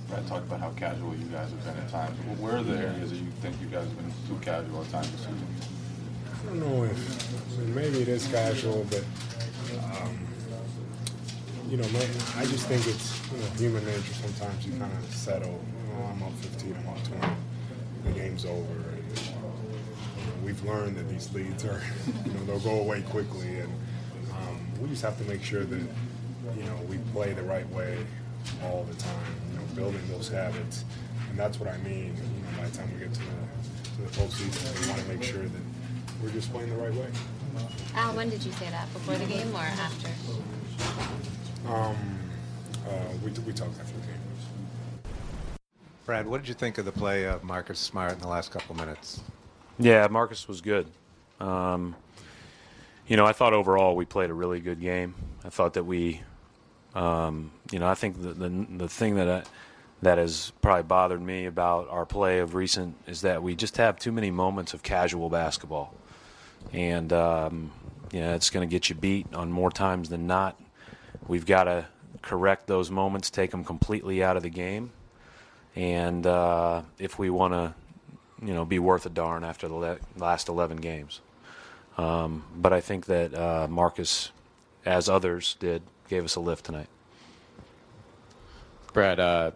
Brad 0.07 0.27
talked 0.27 0.45
about 0.45 0.59
how 0.59 0.69
casual 0.71 1.15
you 1.15 1.25
guys 1.25 1.49
have 1.49 1.63
been 1.65 1.75
at 1.75 1.89
times. 1.89 2.17
Where 2.39 2.57
are 2.57 2.63
the 2.63 2.77
areas 2.77 3.09
that 3.09 3.17
you 3.17 3.31
think 3.41 3.59
you 3.59 3.67
guys 3.67 3.85
have 3.85 3.97
been 3.97 4.13
too 4.27 4.39
casual 4.41 4.81
at 4.83 4.91
times? 4.91 5.27
I 5.27 6.45
don't 6.47 6.59
know 6.59 6.83
if 6.83 7.57
I 7.57 7.61
mean, 7.61 7.75
maybe 7.75 8.01
it 8.01 8.07
is 8.07 8.27
casual, 8.27 8.85
but 8.89 9.03
um, 9.83 10.19
you 11.75 11.81
know, 11.81 11.89
man, 11.89 12.07
I 12.37 12.45
just 12.45 12.67
think 12.67 12.87
it's 12.87 13.19
you 13.33 13.37
know 13.37 13.47
human 13.57 13.83
nature. 13.83 14.13
Sometimes 14.13 14.65
you 14.65 14.71
kind 14.79 14.93
of 14.93 15.13
settle. 15.13 15.59
You 15.59 15.93
know, 15.93 16.05
I'm 16.05 16.23
up 16.23 16.31
15, 16.35 16.73
I'm 16.73 16.87
up 16.87 17.03
20. 17.03 17.27
The 18.05 18.11
game's 18.11 18.45
over. 18.45 18.55
And, 18.55 19.03
you 19.17 20.23
know, 20.23 20.33
we've 20.45 20.63
learned 20.63 20.95
that 20.95 21.09
these 21.09 21.33
leads 21.33 21.65
are, 21.65 21.81
you 22.25 22.31
know, 22.31 22.45
they'll 22.45 22.59
go 22.59 22.79
away 22.79 23.01
quickly, 23.01 23.59
and 23.59 23.73
um, 24.31 24.57
we 24.79 24.87
just 24.87 25.01
have 25.01 25.17
to 25.17 25.25
make 25.25 25.43
sure 25.43 25.65
that 25.65 25.81
you 26.55 26.63
know 26.63 26.77
we 26.87 26.97
play 27.11 27.33
the 27.33 27.43
right 27.43 27.69
way 27.71 27.97
all 28.63 28.85
the 28.85 28.95
time. 28.95 29.35
You 29.51 29.57
know, 29.57 29.65
building 29.75 30.07
those 30.09 30.29
habits, 30.29 30.85
and 31.29 31.37
that's 31.37 31.59
what 31.59 31.67
I 31.67 31.75
mean. 31.79 32.15
You 32.15 32.21
know, 32.21 32.57
by 32.57 32.69
the 32.69 32.77
time 32.77 32.89
we 32.93 32.99
get 32.99 33.13
to 33.13 33.19
the 33.19 33.97
to 33.97 34.01
the 34.01 34.21
postseason, 34.21 34.81
we 34.81 34.89
want 34.89 35.01
to 35.01 35.07
make 35.09 35.23
sure 35.23 35.43
that 35.43 35.61
we're 36.23 36.29
just 36.29 36.53
playing 36.53 36.69
the 36.69 36.77
right 36.77 36.93
way. 36.93 37.11
Al, 37.95 38.15
when 38.15 38.29
did 38.29 38.45
you 38.45 38.53
say 38.53 38.69
that? 38.69 38.91
Before 38.93 39.15
the 39.15 39.25
game 39.25 39.53
or 39.53 39.59
after? 39.59 40.07
Um, 41.67 41.95
uh, 42.87 42.91
we, 43.23 43.31
we 43.31 43.53
talked 43.53 43.79
after 43.79 43.93
the 43.93 44.07
game. 44.07 44.19
Brad, 46.05 46.27
what 46.27 46.41
did 46.41 46.47
you 46.47 46.53
think 46.53 46.77
of 46.77 46.85
the 46.85 46.91
play 46.91 47.25
of 47.25 47.43
Marcus 47.43 47.79
Smart 47.79 48.13
in 48.13 48.19
the 48.19 48.27
last 48.27 48.51
couple 48.51 48.75
minutes? 48.75 49.21
Yeah, 49.79 50.07
Marcus 50.07 50.47
was 50.47 50.61
good. 50.61 50.85
Um, 51.39 51.95
you 53.07 53.17
know, 53.17 53.25
I 53.25 53.33
thought 53.33 53.53
overall 53.53 53.95
we 53.95 54.05
played 54.05 54.29
a 54.29 54.33
really 54.33 54.59
good 54.59 54.79
game. 54.79 55.15
I 55.43 55.49
thought 55.49 55.73
that 55.73 55.83
we, 55.83 56.21
um, 56.93 57.51
you 57.71 57.79
know, 57.79 57.87
I 57.87 57.95
think 57.95 58.21
the 58.21 58.33
the, 58.33 58.67
the 58.77 58.87
thing 58.87 59.15
that 59.15 59.29
I, 59.29 59.43
that 60.03 60.19
has 60.19 60.53
probably 60.61 60.83
bothered 60.83 61.21
me 61.21 61.45
about 61.45 61.89
our 61.89 62.05
play 62.05 62.39
of 62.39 62.53
recent 62.53 62.95
is 63.07 63.21
that 63.21 63.41
we 63.41 63.55
just 63.55 63.77
have 63.77 63.97
too 63.97 64.11
many 64.11 64.29
moments 64.29 64.73
of 64.73 64.83
casual 64.83 65.29
basketball, 65.29 65.93
and 66.71 67.11
um, 67.11 67.71
you 68.11 68.21
know, 68.21 68.35
it's 68.35 68.49
going 68.51 68.67
to 68.67 68.71
get 68.71 68.89
you 68.89 68.95
beat 68.95 69.33
on 69.33 69.51
more 69.51 69.71
times 69.71 70.09
than 70.09 70.27
not. 70.27 70.59
We've 71.27 71.45
got 71.45 71.65
to 71.65 71.85
correct 72.21 72.67
those 72.67 72.91
moments, 72.91 73.29
take 73.29 73.51
them 73.51 73.63
completely 73.63 74.23
out 74.23 74.37
of 74.37 74.43
the 74.43 74.49
game, 74.49 74.91
and 75.75 76.25
uh, 76.25 76.83
if 76.99 77.17
we 77.19 77.29
want 77.29 77.53
to, 77.53 77.73
you 78.45 78.53
know, 78.53 78.65
be 78.65 78.79
worth 78.79 79.05
a 79.05 79.09
darn 79.09 79.43
after 79.43 79.67
the 79.67 79.73
le- 79.73 79.97
last 80.17 80.49
11 80.49 80.77
games. 80.77 81.21
Um, 81.97 82.43
but 82.55 82.73
I 82.73 82.81
think 82.81 83.05
that 83.05 83.33
uh, 83.33 83.67
Marcus, 83.69 84.31
as 84.85 85.09
others 85.09 85.55
did, 85.59 85.81
gave 86.09 86.25
us 86.25 86.35
a 86.35 86.39
lift 86.39 86.65
tonight. 86.65 86.87
Brad, 88.93 89.19
uh, 89.19 89.51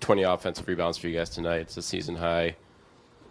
20 0.00 0.22
offensive 0.22 0.66
rebounds 0.68 0.98
for 0.98 1.08
you 1.08 1.16
guys 1.16 1.30
tonight. 1.30 1.60
It's 1.60 1.76
a 1.76 1.82
season 1.82 2.16
high. 2.16 2.56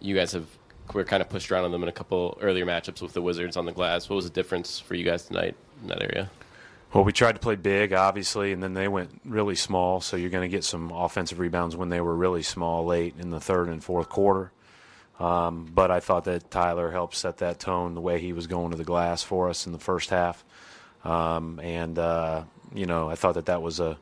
You 0.00 0.14
guys 0.14 0.32
have 0.32 0.46
we're 0.92 1.04
kind 1.04 1.22
of 1.22 1.28
pushed 1.28 1.50
around 1.50 1.64
on 1.64 1.70
them 1.72 1.82
in 1.82 1.88
a 1.88 1.92
couple 1.92 2.36
earlier 2.40 2.66
matchups 2.66 3.00
with 3.00 3.12
the 3.12 3.22
Wizards 3.22 3.56
on 3.56 3.64
the 3.66 3.72
glass. 3.72 4.08
What 4.08 4.16
was 4.16 4.24
the 4.24 4.30
difference 4.32 4.78
for 4.78 4.94
you 4.94 5.04
guys 5.04 5.24
tonight 5.24 5.54
in 5.80 5.88
that 5.88 6.02
area? 6.02 6.30
Well, 6.92 7.04
we 7.04 7.12
tried 7.12 7.32
to 7.32 7.38
play 7.38 7.56
big, 7.56 7.94
obviously, 7.94 8.52
and 8.52 8.62
then 8.62 8.74
they 8.74 8.86
went 8.86 9.18
really 9.24 9.54
small. 9.54 10.02
So 10.02 10.18
you're 10.18 10.28
going 10.28 10.48
to 10.48 10.54
get 10.54 10.62
some 10.62 10.90
offensive 10.90 11.38
rebounds 11.38 11.74
when 11.74 11.88
they 11.88 12.02
were 12.02 12.14
really 12.14 12.42
small 12.42 12.84
late 12.84 13.14
in 13.18 13.30
the 13.30 13.40
third 13.40 13.68
and 13.68 13.82
fourth 13.82 14.10
quarter. 14.10 14.52
Um, 15.18 15.70
but 15.72 15.90
I 15.90 16.00
thought 16.00 16.24
that 16.24 16.50
Tyler 16.50 16.90
helped 16.90 17.14
set 17.16 17.38
that 17.38 17.58
tone 17.58 17.94
the 17.94 18.00
way 18.00 18.20
he 18.20 18.34
was 18.34 18.46
going 18.46 18.72
to 18.72 18.76
the 18.76 18.84
glass 18.84 19.22
for 19.22 19.48
us 19.48 19.66
in 19.66 19.72
the 19.72 19.78
first 19.78 20.10
half. 20.10 20.44
Um, 21.02 21.60
and, 21.60 21.98
uh, 21.98 22.44
you 22.74 22.84
know, 22.84 23.08
I 23.08 23.14
thought 23.14 23.34
that 23.34 23.46
that 23.46 23.62
was 23.62 23.80
a, 23.80 23.96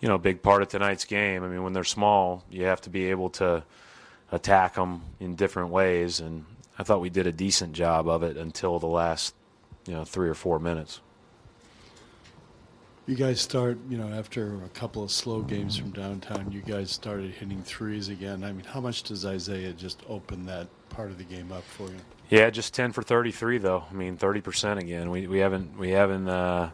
you 0.00 0.08
know, 0.08 0.18
big 0.18 0.42
part 0.42 0.60
of 0.60 0.68
tonight's 0.68 1.06
game. 1.06 1.42
I 1.42 1.48
mean, 1.48 1.62
when 1.62 1.72
they're 1.72 1.84
small, 1.84 2.44
you 2.50 2.64
have 2.64 2.82
to 2.82 2.90
be 2.90 3.06
able 3.06 3.30
to 3.30 3.64
attack 4.32 4.74
them 4.74 5.00
in 5.18 5.34
different 5.34 5.70
ways. 5.70 6.20
And 6.20 6.44
I 6.78 6.82
thought 6.82 7.00
we 7.00 7.10
did 7.10 7.26
a 7.26 7.32
decent 7.32 7.72
job 7.72 8.06
of 8.06 8.22
it 8.22 8.36
until 8.36 8.78
the 8.78 8.86
last, 8.86 9.34
you 9.86 9.94
know, 9.94 10.04
three 10.04 10.28
or 10.28 10.34
four 10.34 10.58
minutes. 10.58 11.00
You 13.08 13.14
guys 13.16 13.40
start, 13.40 13.78
you 13.88 13.96
know, 13.96 14.08
after 14.08 14.62
a 14.64 14.68
couple 14.74 15.02
of 15.02 15.10
slow 15.10 15.40
games 15.40 15.78
from 15.78 15.92
downtown, 15.92 16.52
you 16.52 16.60
guys 16.60 16.90
started 16.90 17.30
hitting 17.30 17.62
threes 17.62 18.10
again. 18.10 18.44
I 18.44 18.52
mean, 18.52 18.66
how 18.66 18.82
much 18.82 19.02
does 19.04 19.24
Isaiah 19.24 19.72
just 19.72 20.02
open 20.10 20.44
that 20.44 20.68
part 20.90 21.10
of 21.10 21.16
the 21.16 21.24
game 21.24 21.50
up 21.50 21.64
for 21.64 21.84
you? 21.88 21.96
Yeah, 22.28 22.50
just 22.50 22.74
ten 22.74 22.92
for 22.92 23.00
thirty-three 23.00 23.56
though. 23.56 23.84
I 23.90 23.94
mean, 23.94 24.18
thirty 24.18 24.42
percent 24.42 24.78
again. 24.78 25.08
We 25.10 25.26
we 25.26 25.38
haven't 25.38 25.78
we 25.78 25.88
haven't 25.88 26.28
uh, 26.28 26.68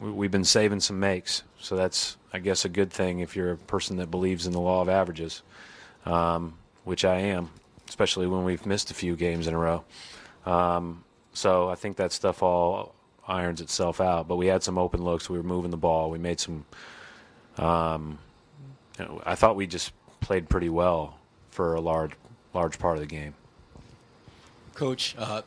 we- 0.00 0.10
we've 0.10 0.30
been 0.30 0.44
saving 0.44 0.80
some 0.80 0.98
makes, 0.98 1.42
so 1.60 1.76
that's 1.76 2.16
I 2.32 2.38
guess 2.38 2.64
a 2.64 2.70
good 2.70 2.90
thing 2.90 3.18
if 3.18 3.36
you're 3.36 3.52
a 3.52 3.58
person 3.58 3.98
that 3.98 4.10
believes 4.10 4.46
in 4.46 4.54
the 4.54 4.60
law 4.60 4.80
of 4.80 4.88
averages, 4.88 5.42
um, 6.06 6.54
which 6.84 7.04
I 7.04 7.16
am, 7.16 7.50
especially 7.90 8.26
when 8.26 8.44
we've 8.44 8.64
missed 8.64 8.90
a 8.90 8.94
few 8.94 9.16
games 9.16 9.46
in 9.46 9.52
a 9.52 9.58
row. 9.58 9.84
Um, 10.46 11.04
so 11.34 11.68
I 11.68 11.74
think 11.74 11.98
that 11.98 12.10
stuff 12.12 12.42
all 12.42 12.94
irons 13.26 13.60
itself 13.60 14.00
out. 14.00 14.28
But 14.28 14.36
we 14.36 14.46
had 14.46 14.62
some 14.62 14.78
open 14.78 15.02
looks. 15.02 15.28
We 15.28 15.38
were 15.38 15.44
moving 15.44 15.70
the 15.70 15.76
ball. 15.76 16.10
We 16.10 16.18
made 16.18 16.40
some. 16.40 16.64
Um, 17.58 18.18
you 18.98 19.04
know, 19.04 19.22
I 19.24 19.34
thought 19.34 19.56
we 19.56 19.66
just 19.66 19.92
played 20.20 20.48
pretty 20.48 20.68
well 20.68 21.18
for 21.50 21.74
a 21.74 21.80
large 21.80 22.12
large 22.52 22.78
part 22.78 22.96
of 22.96 23.00
the 23.00 23.06
game. 23.06 23.34
Coach, 24.74 25.14
uh, 25.18 25.42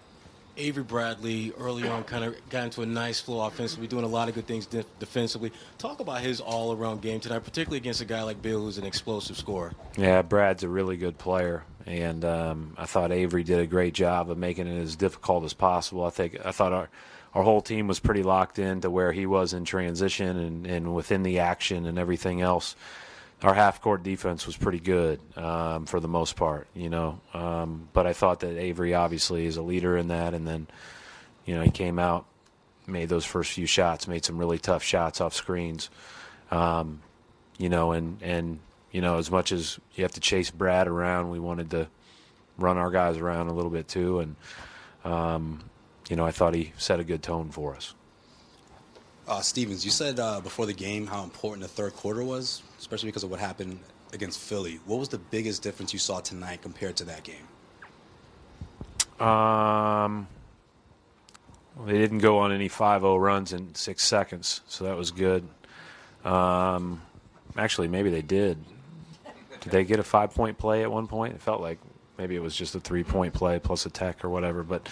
Avery 0.57 0.83
Bradley 0.83 1.53
early 1.57 1.87
on 1.87 2.03
kind 2.03 2.23
of 2.23 2.35
got 2.49 2.65
into 2.65 2.81
a 2.81 2.85
nice 2.85 3.19
flow 3.19 3.45
offensively, 3.45 3.87
doing 3.87 4.03
a 4.03 4.07
lot 4.07 4.27
of 4.27 4.35
good 4.35 4.47
things 4.47 4.65
de- 4.65 4.85
defensively. 4.99 5.51
Talk 5.77 5.99
about 5.99 6.21
his 6.21 6.41
all 6.41 6.73
around 6.73 7.01
game 7.01 7.19
tonight, 7.19 7.39
particularly 7.39 7.77
against 7.77 8.01
a 8.01 8.05
guy 8.05 8.23
like 8.23 8.41
Beal, 8.41 8.61
who's 8.61 8.77
an 8.77 8.85
explosive 8.85 9.37
scorer. 9.37 9.73
Yeah, 9.97 10.21
Brad's 10.21 10.63
a 10.63 10.69
really 10.69 10.97
good 10.97 11.17
player, 11.17 11.63
and 11.85 12.25
um, 12.25 12.73
I 12.77 12.85
thought 12.85 13.11
Avery 13.11 13.43
did 13.43 13.59
a 13.59 13.67
great 13.67 13.93
job 13.93 14.31
of 14.31 14.37
making 14.37 14.67
it 14.67 14.81
as 14.81 14.95
difficult 14.95 15.43
as 15.43 15.53
possible. 15.53 16.05
I 16.05 16.09
think 16.09 16.37
I 16.43 16.51
thought 16.51 16.73
our 16.73 16.89
our 17.37 17.43
whole 17.43 17.61
team 17.61 17.85
was 17.85 17.99
pretty 17.99 18.23
locked 18.23 18.57
in 18.57 18.81
to 18.81 18.89
where 18.89 19.11
he 19.11 19.27
was 19.27 19.53
in 19.53 19.63
transition 19.63 20.37
and, 20.37 20.65
and 20.65 20.95
within 20.95 21.21
the 21.21 21.37
action 21.37 21.85
and 21.85 21.99
everything 21.99 22.41
else. 22.41 22.75
Our 23.43 23.53
half 23.53 23.79
court 23.79 24.01
defense 24.01 24.47
was 24.47 24.57
pretty 24.57 24.79
good 24.79 25.19
um, 25.37 25.85
for 25.85 25.99
the 25.99 26.07
most 26.07 26.35
part, 26.35 26.67
you 26.73 26.89
know. 26.89 27.21
Um, 27.35 27.89
but 27.93 28.07
I 28.07 28.13
thought 28.13 28.39
that 28.39 28.57
Avery 28.57 28.95
obviously 28.95 29.45
is 29.45 29.55
a 29.55 29.61
leader 29.61 29.95
in 29.97 30.07
that, 30.07 30.33
and 30.33 30.47
then, 30.47 30.65
you 31.45 31.53
know, 31.53 31.61
he 31.61 31.69
came 31.69 31.99
out, 31.99 32.25
made 32.87 33.07
those 33.07 33.23
first 33.23 33.51
few 33.51 33.67
shots, 33.67 34.07
made 34.07 34.25
some 34.25 34.39
really 34.39 34.57
tough 34.57 34.81
shots 34.81 35.21
off 35.21 35.35
screens, 35.35 35.91
um, 36.49 37.03
you 37.59 37.69
know, 37.69 37.91
and 37.91 38.19
and 38.23 38.57
you 38.91 39.01
know, 39.01 39.19
as 39.19 39.29
much 39.29 39.51
as 39.51 39.79
you 39.93 40.03
have 40.03 40.13
to 40.13 40.21
chase 40.21 40.49
Brad 40.49 40.87
around, 40.87 41.29
we 41.29 41.39
wanted 41.39 41.69
to 41.69 41.87
run 42.57 42.79
our 42.79 42.89
guys 42.89 43.17
around 43.17 43.49
a 43.49 43.53
little 43.53 43.69
bit 43.69 43.87
too, 43.87 44.21
and 44.21 44.35
um, 45.05 45.63
you 46.09 46.15
know, 46.15 46.25
I 46.25 46.31
thought 46.31 46.53
he 46.53 46.73
set 46.77 46.99
a 46.99 47.03
good 47.03 47.23
tone 47.23 47.49
for 47.49 47.75
us. 47.75 47.93
Uh, 49.27 49.41
Stevens, 49.41 49.83
you 49.83 49.91
said 49.91 50.19
uh, 50.19 50.39
before 50.39 50.65
the 50.65 50.73
game 50.73 51.05
how 51.05 51.23
important 51.23 51.61
the 51.61 51.67
third 51.67 51.93
quarter 51.93 52.23
was, 52.23 52.61
especially 52.79 53.09
because 53.09 53.23
of 53.23 53.29
what 53.29 53.39
happened 53.39 53.79
against 54.13 54.39
Philly. 54.39 54.79
What 54.85 54.99
was 54.99 55.09
the 55.09 55.17
biggest 55.17 55.61
difference 55.61 55.91
you 55.91 55.99
saw 55.99 56.21
tonight 56.21 56.61
compared 56.61 56.95
to 56.97 57.03
that 57.05 57.23
game? 57.23 57.47
Um, 59.19 60.27
well, 61.75 61.87
they 61.87 61.97
didn't 61.97 62.19
go 62.19 62.37
on 62.39 62.53
any 62.53 62.69
5-0 62.69 63.19
runs 63.21 63.51
in 63.51 63.75
six 63.75 64.03
seconds, 64.03 64.61
so 64.67 64.85
that 64.85 64.95
was 64.95 65.11
good. 65.11 65.45
Um, 66.23 67.01
actually, 67.57 67.87
maybe 67.89 68.09
they 68.09 68.21
did. 68.21 68.63
Did 69.59 69.71
they 69.71 69.83
get 69.83 69.99
a 69.99 70.03
five-point 70.03 70.57
play 70.57 70.83
at 70.83 70.91
one 70.91 71.07
point? 71.07 71.33
It 71.33 71.41
felt 71.41 71.61
like 71.61 71.79
maybe 72.17 72.35
it 72.35 72.41
was 72.41 72.55
just 72.55 72.75
a 72.75 72.79
three-point 72.79 73.33
play 73.33 73.59
plus 73.59 73.85
a 73.85 73.89
tech 73.89 74.23
or 74.23 74.29
whatever. 74.29 74.63
But, 74.63 74.87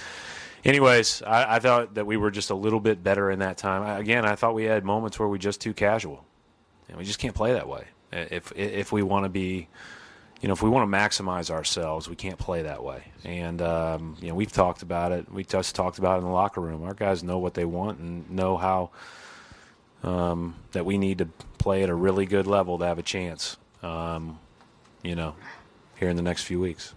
anyways, 0.66 1.22
I, 1.22 1.56
I 1.56 1.60
thought 1.60 1.94
that 1.94 2.06
we 2.06 2.18
were 2.18 2.32
just 2.32 2.50
a 2.50 2.56
little 2.56 2.80
bit 2.82 3.04
better 3.04 3.32
in 3.32 3.40
that 3.40 3.58
time. 3.58 3.84
I, 3.84 4.00
again, 4.00 4.26
I 4.26 4.36
thought 4.36 4.54
we 4.54 4.66
had 4.66 4.84
moments 4.84 5.18
where 5.20 5.30
we 5.30 5.40
just 5.40 5.62
too 5.62 5.74
casual, 5.74 6.26
and 6.90 6.98
we 6.98 7.06
just 7.06 7.20
can't 7.20 7.36
play 7.36 7.54
that 7.54 7.68
way. 7.68 7.86
If 8.12 8.52
if 8.56 8.92
we 8.92 9.04
want 9.04 9.26
to 9.26 9.30
be 9.30 9.68
you 10.42 10.48
know, 10.48 10.54
if 10.54 10.62
we 10.62 10.70
want 10.70 10.90
to 10.90 10.98
maximize 10.98 11.50
ourselves, 11.50 12.10
we 12.10 12.16
can't 12.16 12.38
play 12.38 12.62
that 12.64 12.84
way. 12.84 13.04
And 13.24 13.62
um, 13.62 14.18
you 14.22 14.28
know, 14.28 14.36
we've 14.36 14.52
talked 14.52 14.84
about 14.84 15.12
it. 15.12 15.32
We 15.32 15.44
just 15.44 15.76
talked 15.76 15.98
about 15.98 16.16
it 16.16 16.18
in 16.20 16.26
the 16.26 16.32
locker 16.32 16.62
room. 16.62 16.84
Our 16.84 16.94
guys 16.94 17.24
know 17.24 17.40
what 17.40 17.54
they 17.54 17.66
want 17.66 18.00
and 18.00 18.30
know 18.30 18.58
how 18.58 18.92
um, 20.04 20.56
that 20.74 20.86
we 20.86 20.98
need 20.98 21.20
to 21.20 21.26
play 21.58 21.84
at 21.84 21.90
a 21.90 21.96
really 21.96 22.26
good 22.26 22.48
level 22.48 22.78
to 22.78 22.86
have 22.86 23.00
a 23.00 23.04
chance. 23.04 23.58
Um, 23.82 24.40
you 25.04 25.16
know, 25.16 25.36
here 25.96 26.10
in 26.10 26.16
the 26.16 26.22
next 26.22 26.44
few 26.44 26.60
weeks. 26.60 26.94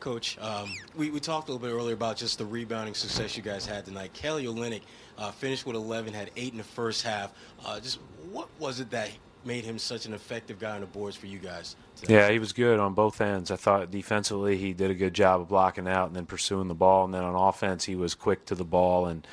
Coach, 0.00 0.38
um, 0.38 0.72
we, 0.94 1.10
we 1.10 1.20
talked 1.20 1.48
a 1.48 1.52
little 1.52 1.66
bit 1.66 1.74
earlier 1.74 1.94
about 1.94 2.16
just 2.16 2.38
the 2.38 2.46
rebounding 2.46 2.94
success 2.94 3.36
you 3.36 3.42
guys 3.42 3.66
had 3.66 3.84
tonight. 3.84 4.12
Kelly 4.12 4.46
Olynyk 4.46 4.82
uh, 5.18 5.30
finished 5.30 5.66
with 5.66 5.76
11, 5.76 6.12
had 6.14 6.30
eight 6.36 6.52
in 6.52 6.58
the 6.58 6.64
first 6.64 7.02
half. 7.02 7.32
Uh, 7.64 7.80
just 7.80 7.98
what 8.30 8.48
was 8.58 8.80
it 8.80 8.90
that 8.90 9.10
made 9.44 9.64
him 9.64 9.78
such 9.78 10.06
an 10.06 10.12
effective 10.12 10.58
guy 10.58 10.74
on 10.74 10.80
the 10.80 10.86
boards 10.86 11.16
for 11.16 11.26
you 11.26 11.38
guys? 11.38 11.76
Yeah, 12.08 12.30
he 12.30 12.38
was 12.38 12.52
good 12.52 12.78
on 12.78 12.94
both 12.94 13.20
ends. 13.20 13.50
I 13.50 13.56
thought 13.56 13.90
defensively 13.90 14.56
he 14.56 14.72
did 14.72 14.90
a 14.90 14.94
good 14.94 15.14
job 15.14 15.40
of 15.40 15.48
blocking 15.48 15.88
out 15.88 16.08
and 16.08 16.16
then 16.16 16.26
pursuing 16.26 16.68
the 16.68 16.74
ball, 16.74 17.04
and 17.04 17.14
then 17.14 17.22
on 17.22 17.34
offense 17.34 17.84
he 17.84 17.94
was 17.94 18.14
quick 18.14 18.44
to 18.46 18.54
the 18.54 18.64
ball 18.64 19.06
and 19.06 19.26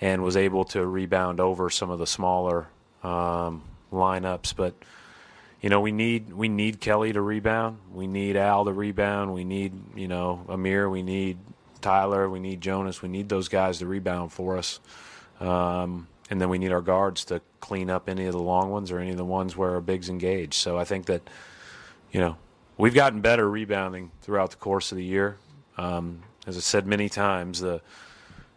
and 0.00 0.22
was 0.22 0.36
able 0.36 0.64
to 0.64 0.86
rebound 0.86 1.40
over 1.40 1.68
some 1.70 1.90
of 1.90 1.98
the 1.98 2.06
smaller 2.06 2.68
um, 3.02 3.62
lineups. 3.92 4.54
But 4.56 4.74
you 5.60 5.68
know 5.68 5.80
we 5.80 5.92
need 5.92 6.32
we 6.32 6.48
need 6.48 6.80
Kelly 6.80 7.12
to 7.12 7.20
rebound. 7.20 7.78
We 7.92 8.06
need 8.06 8.36
Al 8.36 8.64
to 8.64 8.72
rebound. 8.72 9.34
We 9.34 9.44
need 9.44 9.72
you 9.96 10.08
know 10.08 10.44
Amir. 10.48 10.88
We 10.88 11.02
need 11.02 11.38
Tyler. 11.80 12.28
We 12.28 12.40
need 12.40 12.60
Jonas. 12.60 13.02
We 13.02 13.08
need 13.08 13.28
those 13.28 13.48
guys 13.48 13.78
to 13.78 13.86
rebound 13.86 14.32
for 14.32 14.56
us. 14.56 14.80
Um, 15.40 16.08
and 16.30 16.40
then 16.40 16.48
we 16.48 16.58
need 16.58 16.72
our 16.72 16.80
guards 16.80 17.24
to 17.26 17.40
clean 17.60 17.90
up 17.90 18.08
any 18.08 18.26
of 18.26 18.32
the 18.32 18.42
long 18.42 18.70
ones 18.70 18.90
or 18.90 18.98
any 18.98 19.10
of 19.10 19.16
the 19.16 19.24
ones 19.24 19.56
where 19.56 19.70
our 19.70 19.80
bigs 19.80 20.08
engage. 20.08 20.54
So 20.54 20.78
I 20.78 20.84
think 20.84 21.06
that, 21.06 21.22
you 22.12 22.20
know, 22.20 22.36
we've 22.76 22.94
gotten 22.94 23.20
better 23.20 23.48
rebounding 23.48 24.10
throughout 24.22 24.50
the 24.50 24.56
course 24.56 24.92
of 24.92 24.98
the 24.98 25.04
year. 25.04 25.38
Um, 25.76 26.22
as 26.46 26.56
I 26.56 26.60
said 26.60 26.86
many 26.86 27.08
times, 27.08 27.60
the 27.60 27.80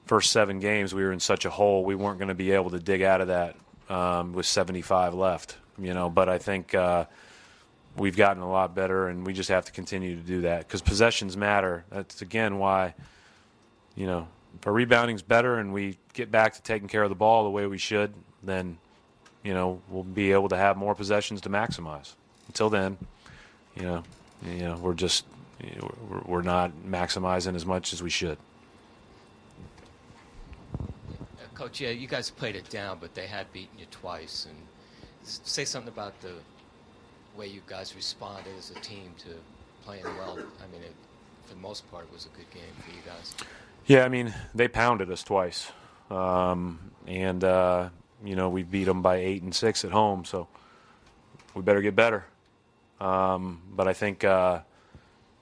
first 0.06 0.32
seven 0.32 0.60
games 0.60 0.94
we 0.94 1.04
were 1.04 1.14
in 1.14 1.20
such 1.20 1.46
a 1.46 1.50
hole 1.50 1.86
we 1.86 1.96
weren't 1.96 2.18
going 2.18 2.28
to 2.28 2.36
be 2.36 2.52
able 2.52 2.72
to 2.72 2.80
dig 2.80 3.02
out 3.02 3.22
of 3.22 3.28
that 3.28 3.56
um, 3.90 4.34
with 4.34 4.46
75 4.46 5.14
left. 5.14 5.56
You 5.82 5.94
know, 5.94 6.10
but 6.10 6.30
I 6.30 6.38
think 6.38 6.76
uh, 6.76 7.06
we've 7.98 8.15
gotten 8.15 8.41
a 8.41 8.50
lot 8.50 8.76
better, 8.76 9.08
and 9.08 9.26
we 9.26 9.34
just 9.34 9.50
have 9.50 9.65
to 9.65 9.72
continue 9.72 10.15
to 10.15 10.22
do 10.22 10.41
that 10.41 10.67
because 10.67 10.82
possessions 10.82 11.36
matter. 11.36 11.84
That's 11.89 12.22
again 12.22 12.60
why, 12.60 12.94
you 13.96 14.06
know, 14.06 14.28
if 14.60 14.67
our 14.67 14.74
rebounding's 14.74 15.22
better 15.22 15.58
and 15.58 15.74
we 15.74 15.98
get 16.13 16.32
back 16.32 16.54
to 16.54 16.62
taking 16.62 16.88
care 16.88 17.04
of 17.04 17.10
the 17.10 17.15
ball 17.15 17.44
the 17.44 17.50
way 17.50 17.65
we 17.67 17.78
should, 17.78 18.13
then 18.44 18.78
you 19.44 19.54
know 19.54 19.82
we'll 19.89 20.04
be 20.04 20.32
able 20.32 20.50
to 20.50 20.58
have 20.58 20.78
more 20.78 20.96
possessions 20.96 21.41
to 21.41 21.50
maximize. 21.50 22.13
Until 22.48 22.70
then, 22.70 22.98
you 23.76 23.84
know, 23.84 24.04
you 24.46 24.63
know 24.63 24.78
we're 24.78 24.94
just 24.94 25.26
we're, 26.26 26.41
not 26.41 26.72
maximizing 26.88 27.56
as 27.56 27.65
much 27.65 27.94
as 27.94 28.02
we 28.02 28.10
should. 28.10 28.38
Coach, 31.54 31.82
yeah, 31.82 31.89
you 31.89 32.08
guys 32.08 32.32
played 32.32 32.56
it 32.56 32.67
down, 32.70 32.98
but 33.00 33.13
they 33.13 33.28
had 33.28 33.52
beaten 33.54 33.78
you 33.78 33.86
twice. 33.91 34.48
And 34.50 34.58
say 35.24 35.66
something 35.66 35.92
about 35.92 36.20
the 36.22 36.34
way 37.36 37.48
you 37.48 37.62
guys 37.68 37.96
responded 37.96 38.54
as 38.58 38.72
a 38.72 38.80
team 38.82 39.14
to 39.20 39.30
playing 39.84 40.04
well. 40.04 40.38
I 40.38 40.72
mean, 40.72 40.82
it, 40.84 40.94
for 41.46 41.54
the 41.54 41.60
most 41.60 41.90
part, 41.92 42.06
it 42.06 42.14
was 42.14 42.26
a 42.26 42.38
good 42.38 42.50
game 42.52 42.74
for 42.80 42.92
you 42.92 43.02
guys. 43.06 43.34
Yeah, 43.86 44.06
I 44.06 44.10
mean 44.10 44.34
they 44.54 44.68
pounded 44.68 45.10
us 45.10 45.24
twice, 45.24 45.72
um, 46.10 46.92
and 47.08 47.44
uh, 47.44 47.90
you 48.24 48.36
know 48.36 48.50
we 48.50 48.64
beat 48.64 48.84
them 48.84 49.02
by 49.02 49.18
eight 49.18 49.42
and 49.42 49.54
six 49.54 49.84
at 49.84 49.92
home, 49.92 50.24
so 50.24 50.48
we 51.56 51.62
better 51.62 51.82
get 51.82 51.96
better. 51.96 52.26
Um, 53.00 53.62
but 53.72 53.88
I 53.88 53.94
think 53.94 54.24
uh, 54.24 54.60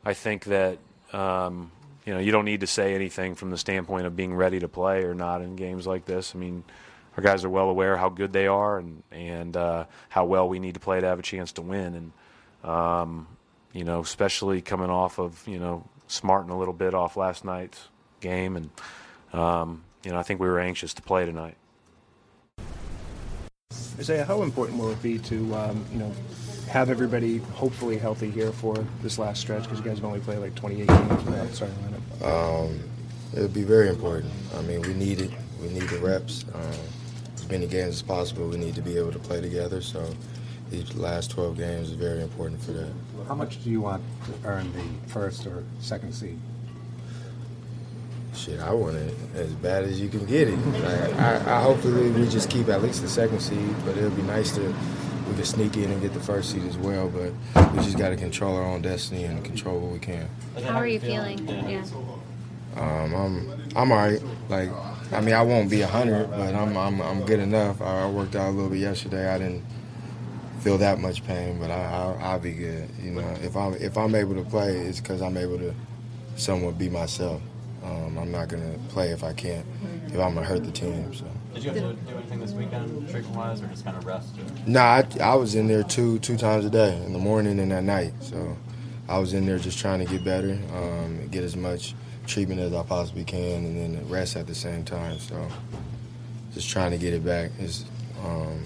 I 0.05 0.13
think 0.13 0.45
that 0.45 0.77
um, 1.11 1.71
you 2.05 2.13
know 2.13 2.19
you 2.19 2.31
don't 2.31 2.45
need 2.45 2.61
to 2.61 2.67
say 2.67 2.95
anything 2.95 3.35
from 3.35 3.51
the 3.51 3.57
standpoint 3.57 4.05
of 4.05 4.15
being 4.15 4.33
ready 4.33 4.59
to 4.59 4.69
play 4.69 5.03
or 5.03 5.13
not 5.13 5.41
in 5.41 5.57
games 5.57 5.85
like 5.85 6.05
this. 6.05 6.33
I 6.33 6.39
mean, 6.39 6.63
our 7.19 7.21
guys 7.21 7.43
are 7.43 7.49
well 7.49 7.69
aware 7.69 7.97
how 7.97 8.07
good 8.07 8.31
they 8.31 8.47
are 8.47 8.79
and 8.79 9.03
and 9.11 9.57
uh, 9.57 9.83
how 10.07 10.23
well 10.23 10.47
we 10.47 10.57
need 10.57 10.75
to 10.75 10.79
play 10.79 11.01
to 11.01 11.05
have 11.05 11.19
a 11.19 11.23
chance 11.23 11.51
to 11.51 11.61
win. 11.61 12.13
And 12.63 12.71
um, 12.71 13.27
you 13.73 13.83
know, 13.83 13.99
especially 13.99 14.61
coming 14.61 14.89
off 14.89 15.19
of 15.19 15.45
you 15.45 15.59
know 15.59 15.83
smarting 16.07 16.49
a 16.49 16.57
little 16.57 16.73
bit 16.73 16.93
off 16.93 17.17
last 17.17 17.43
night's 17.43 17.89
game, 18.21 18.55
and 18.55 18.69
um, 19.33 19.83
you 20.05 20.11
know 20.11 20.17
I 20.17 20.23
think 20.23 20.39
we 20.39 20.47
were 20.47 20.61
anxious 20.61 20.93
to 20.93 21.01
play 21.01 21.25
tonight. 21.25 21.57
Isaiah, 23.99 24.23
how 24.23 24.41
important 24.41 24.79
will 24.79 24.91
it 24.91 25.03
be 25.03 25.19
to 25.19 25.55
um, 25.55 25.85
you 25.91 25.99
know 25.99 26.13
have 26.69 26.89
everybody 26.89 27.39
hopefully 27.39 27.97
healthy 27.97 28.31
here 28.31 28.53
for 28.53 28.75
this 29.01 29.19
last 29.19 29.41
stretch? 29.41 29.63
Because 29.63 29.79
you 29.79 29.83
guys 29.83 29.97
have 29.97 30.05
only 30.05 30.21
played 30.21 30.39
like 30.39 30.55
28 30.55 30.87
games 30.87 31.25
without 31.25 31.49
starting 31.49 31.77
lineup. 31.79 32.65
Um, 32.65 32.79
it 33.35 33.41
would 33.41 33.53
be 33.53 33.63
very 33.63 33.89
important. 33.89 34.31
I 34.55 34.61
mean, 34.61 34.81
we 34.83 34.93
need 34.93 35.19
it. 35.19 35.31
We 35.61 35.67
need 35.67 35.83
the 35.83 35.99
reps. 35.99 36.45
Um, 36.53 36.61
as 36.61 36.98
many 37.49 37.67
games 37.67 37.95
as 37.95 38.01
possible, 38.01 38.47
we 38.47 38.57
need 38.57 38.75
to 38.75 38.81
be 38.81 38.97
able 38.97 39.11
to 39.11 39.19
play 39.19 39.41
together. 39.41 39.81
So 39.81 40.13
these 40.69 40.93
last 40.95 41.31
12 41.31 41.57
games 41.57 41.89
is 41.89 41.95
very 41.95 42.21
important 42.21 42.61
for 42.61 42.71
that. 42.71 42.91
How 43.27 43.35
much 43.35 43.63
do 43.63 43.69
you 43.69 43.81
want 43.81 44.03
to 44.25 44.47
earn 44.47 44.71
the 44.73 45.09
first 45.09 45.45
or 45.45 45.63
second 45.79 46.13
seed? 46.13 46.39
Shit, 48.35 48.59
I 48.59 48.71
want 48.71 48.95
it 48.95 49.13
as 49.35 49.51
bad 49.53 49.83
as 49.83 49.99
you 49.99 50.07
can 50.07 50.25
get 50.25 50.47
it. 50.47 50.57
Like, 50.57 51.15
I, 51.15 51.57
I 51.57 51.61
hopefully 51.61 52.09
we 52.11 52.29
just 52.29 52.49
keep 52.49 52.69
at 52.69 52.81
least 52.81 53.01
the 53.01 53.09
second 53.09 53.41
seed, 53.41 53.75
but 53.83 53.97
it'll 53.97 54.11
be 54.11 54.21
nice 54.21 54.53
to 54.55 54.73
we 55.29 55.35
can 55.35 55.45
sneak 55.45 55.77
in 55.77 55.91
and 55.91 56.01
get 56.01 56.13
the 56.13 56.19
first 56.19 56.51
seed 56.51 56.63
as 56.63 56.77
well. 56.77 57.07
But 57.09 57.71
we 57.73 57.83
just 57.83 57.97
got 57.97 58.09
to 58.09 58.15
control 58.15 58.55
our 58.55 58.63
own 58.63 58.81
destiny 58.81 59.25
and 59.25 59.43
control 59.43 59.79
what 59.79 59.91
we 59.91 59.99
can. 59.99 60.27
How 60.63 60.77
are 60.77 60.87
you 60.87 60.99
feeling? 60.99 61.47
Yeah. 61.47 61.83
Um, 62.75 63.13
I'm 63.13 63.73
I'm 63.75 63.91
alright. 63.91 64.21
Like 64.49 64.69
I 65.11 65.21
mean, 65.21 65.33
I 65.33 65.41
won't 65.41 65.69
be 65.69 65.81
hundred, 65.81 66.29
but 66.29 66.53
I'm, 66.53 66.77
I'm 66.77 67.01
I'm 67.01 67.25
good 67.25 67.39
enough. 67.39 67.81
I, 67.81 68.03
I 68.03 68.09
worked 68.09 68.35
out 68.35 68.49
a 68.49 68.51
little 68.51 68.69
bit 68.69 68.79
yesterday. 68.79 69.27
I 69.33 69.37
didn't 69.39 69.63
feel 70.59 70.77
that 70.77 70.99
much 70.99 71.25
pain, 71.25 71.59
but 71.59 71.71
I, 71.71 71.83
I'll, 71.85 72.19
I'll 72.21 72.39
be 72.39 72.51
good. 72.51 72.89
You 73.01 73.11
know, 73.11 73.37
if 73.41 73.55
I'm 73.55 73.73
if 73.75 73.97
I'm 73.97 74.13
able 74.13 74.35
to 74.35 74.43
play, 74.43 74.77
it's 74.77 74.99
because 74.99 75.21
I'm 75.21 75.37
able 75.37 75.57
to 75.57 75.73
somewhat 76.35 76.77
be 76.77 76.89
myself. 76.89 77.41
Um, 77.83 78.17
I'm 78.17 78.31
not 78.31 78.49
gonna 78.49 78.77
play 78.89 79.09
if 79.09 79.23
I 79.23 79.33
can't. 79.33 79.65
If 80.07 80.19
I'm 80.19 80.35
gonna 80.35 80.45
hurt 80.45 80.63
the 80.63 80.71
team. 80.71 81.13
So. 81.13 81.25
Did 81.53 81.63
you 81.63 81.71
have 81.71 81.79
to 81.79 82.11
do 82.11 82.17
anything 82.17 82.39
this 82.39 82.51
weekend, 82.51 83.09
treatment 83.09 83.35
wise, 83.35 83.61
or 83.61 83.67
just 83.67 83.83
kind 83.83 83.97
of 83.97 84.05
rest? 84.05 84.35
Or? 84.37 84.69
Nah, 84.69 84.81
I, 84.81 85.05
I 85.21 85.35
was 85.35 85.55
in 85.55 85.67
there 85.67 85.83
two 85.83 86.19
two 86.19 86.37
times 86.37 86.65
a 86.65 86.69
day, 86.69 86.95
in 87.05 87.13
the 87.13 87.19
morning 87.19 87.59
and 87.59 87.73
at 87.73 87.83
night. 87.83 88.13
So 88.21 88.55
I 89.07 89.17
was 89.17 89.33
in 89.33 89.45
there 89.47 89.57
just 89.57 89.79
trying 89.79 89.99
to 89.99 90.05
get 90.05 90.23
better, 90.23 90.59
um, 90.73 91.27
get 91.29 91.43
as 91.43 91.55
much 91.55 91.95
treatment 92.29 92.61
as 92.61 92.73
I 92.73 92.83
possibly 92.83 93.23
can, 93.23 93.65
and 93.65 93.97
then 93.97 94.09
rest 94.09 94.37
at 94.37 94.47
the 94.47 94.55
same 94.55 94.85
time. 94.85 95.19
So 95.19 95.49
just 96.53 96.69
trying 96.69 96.91
to 96.91 96.97
get 96.97 97.13
it 97.13 97.25
back 97.25 97.51
as 97.59 97.85
um, 98.23 98.63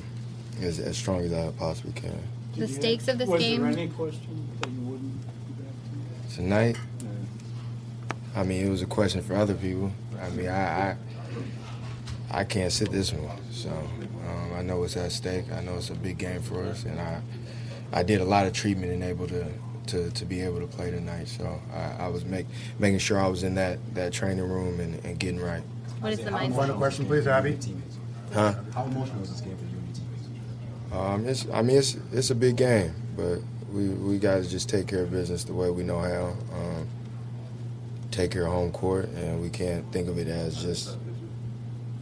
as, 0.62 0.80
as 0.80 0.98
strong 0.98 1.22
as 1.22 1.34
I 1.34 1.52
possibly 1.58 1.94
can. 1.94 2.18
The 2.56 2.68
stakes 2.68 3.08
of 3.08 3.18
this 3.18 3.28
was 3.28 3.42
game. 3.42 3.62
there 3.62 3.72
any 3.72 3.88
question 3.88 4.48
that 4.62 4.70
you 4.70 4.82
wouldn't 4.82 5.22
be 5.48 5.64
back 5.64 6.36
Tonight, 6.36 6.78
I 8.36 8.44
mean, 8.44 8.66
it 8.66 8.70
was 8.70 8.82
a 8.82 8.86
question 8.86 9.22
for 9.22 9.36
other 9.36 9.56
people. 9.56 9.92
I 10.22 10.30
mean, 10.30 10.50
I 10.50 10.92
I, 10.92 10.96
I 12.32 12.44
can't 12.44 12.72
sit 12.72 12.92
this 12.92 13.12
one, 13.14 13.38
so 13.52 13.70
um, 13.70 14.54
I 14.56 14.62
know 14.62 14.84
it's 14.84 14.98
at 14.98 15.12
stake. 15.12 15.52
I 15.52 15.62
know 15.62 15.78
it's 15.78 15.90
a 15.90 15.96
big 15.96 16.18
game 16.18 16.42
for 16.42 16.64
us, 16.64 16.84
and 16.84 17.00
I 17.00 17.22
I 17.92 18.04
did 18.04 18.22
a 18.22 18.26
lot 18.26 18.46
of 18.46 18.54
treatment 18.54 18.92
and 18.92 19.04
able 19.04 19.28
to. 19.28 19.46
To, 19.88 20.10
to 20.12 20.26
be 20.26 20.42
able 20.42 20.60
to 20.60 20.66
play 20.68 20.92
tonight, 20.92 21.28
so 21.28 21.60
I, 21.74 22.06
I 22.06 22.08
was 22.08 22.24
make, 22.24 22.46
making 22.80 23.00
sure 23.00 23.20
I 23.20 23.28
was 23.28 23.44
in 23.44 23.56
that, 23.56 23.80
that 23.96 24.14
training 24.14 24.48
room 24.48 24.80
and, 24.80 25.04
and 25.04 25.20
getting 25.20 25.42
right. 25.42 25.62
What 26.00 26.14
is 26.14 26.20
the 26.20 26.32
Final 26.32 26.50
mindset? 26.50 26.78
question, 26.78 27.06
please, 27.06 27.28
Abby. 27.28 27.58
Huh? 28.34 28.54
How 28.74 28.86
emotional 28.86 29.20
was 29.20 29.30
this 29.30 29.42
game 29.42 29.58
for 29.58 29.64
you 29.66 29.78
and 29.78 29.88
your 29.88 29.96
teammates? 29.96 30.94
Um, 30.94 31.28
it's, 31.28 31.48
I 31.54 31.62
mean, 31.62 31.78
it's 31.78 31.98
it's 32.12 32.30
a 32.30 32.36
big 32.36 32.56
game, 32.56 32.94
but 33.16 33.40
we 33.72 33.90
we 33.90 34.20
got 34.20 34.42
to 34.42 34.50
just 34.50 34.70
take 34.70 34.88
care 34.88 35.04
of 35.04 35.12
business 35.12 35.44
the 35.44 35.54
way 35.54 35.70
we 35.70 35.84
know 35.84 36.00
how. 36.00 36.36
Um, 36.54 36.88
take 38.10 38.32
care 38.32 38.46
of 38.46 38.54
home 38.54 38.72
court, 38.72 39.10
and 39.10 39.42
we 39.42 39.50
can't 39.50 39.90
think 39.92 40.08
of 40.08 40.18
it 40.18 40.28
as 40.28 40.62
just 40.62 40.98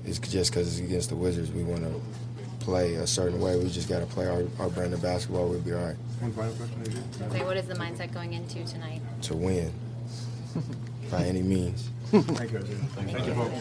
it's 0.06 0.20
just 0.20 0.52
because 0.52 0.68
it's 0.68 0.88
against 0.88 1.10
the 1.10 1.16
Wizards. 1.16 1.52
We 1.52 1.64
want 1.64 1.84
to 1.84 2.02
play 2.64 2.96
a 2.96 3.08
certain 3.08 3.42
way. 3.42 3.58
We 3.58 3.70
just 3.70 3.90
got 3.90 4.00
to 4.00 4.06
play 4.06 4.28
our, 4.28 4.44
our 4.60 4.70
brand 4.70 4.94
of 4.94 5.02
basketball. 5.02 5.48
We'll 5.48 5.60
be 5.62 5.74
all 5.74 5.84
right 5.84 5.98
One 6.22 6.32
final 6.34 6.54
question, 6.54 6.82
Adrian. 6.82 7.32
Say, 7.32 7.44
what 7.44 7.58
is 7.58 7.68
the 7.68 7.74
mindset 7.74 8.14
going 8.14 8.34
into 8.34 8.64
tonight? 8.64 9.02
to 9.24 9.36
win 9.36 9.74
by 11.12 11.24
any 11.24 11.42
means. 11.42 11.90
Thank 12.12 12.52
you, 12.52 12.60
Adrian. 12.60 12.78
Thank 12.96 13.26
you, 13.26 13.34
folks. 13.34 13.56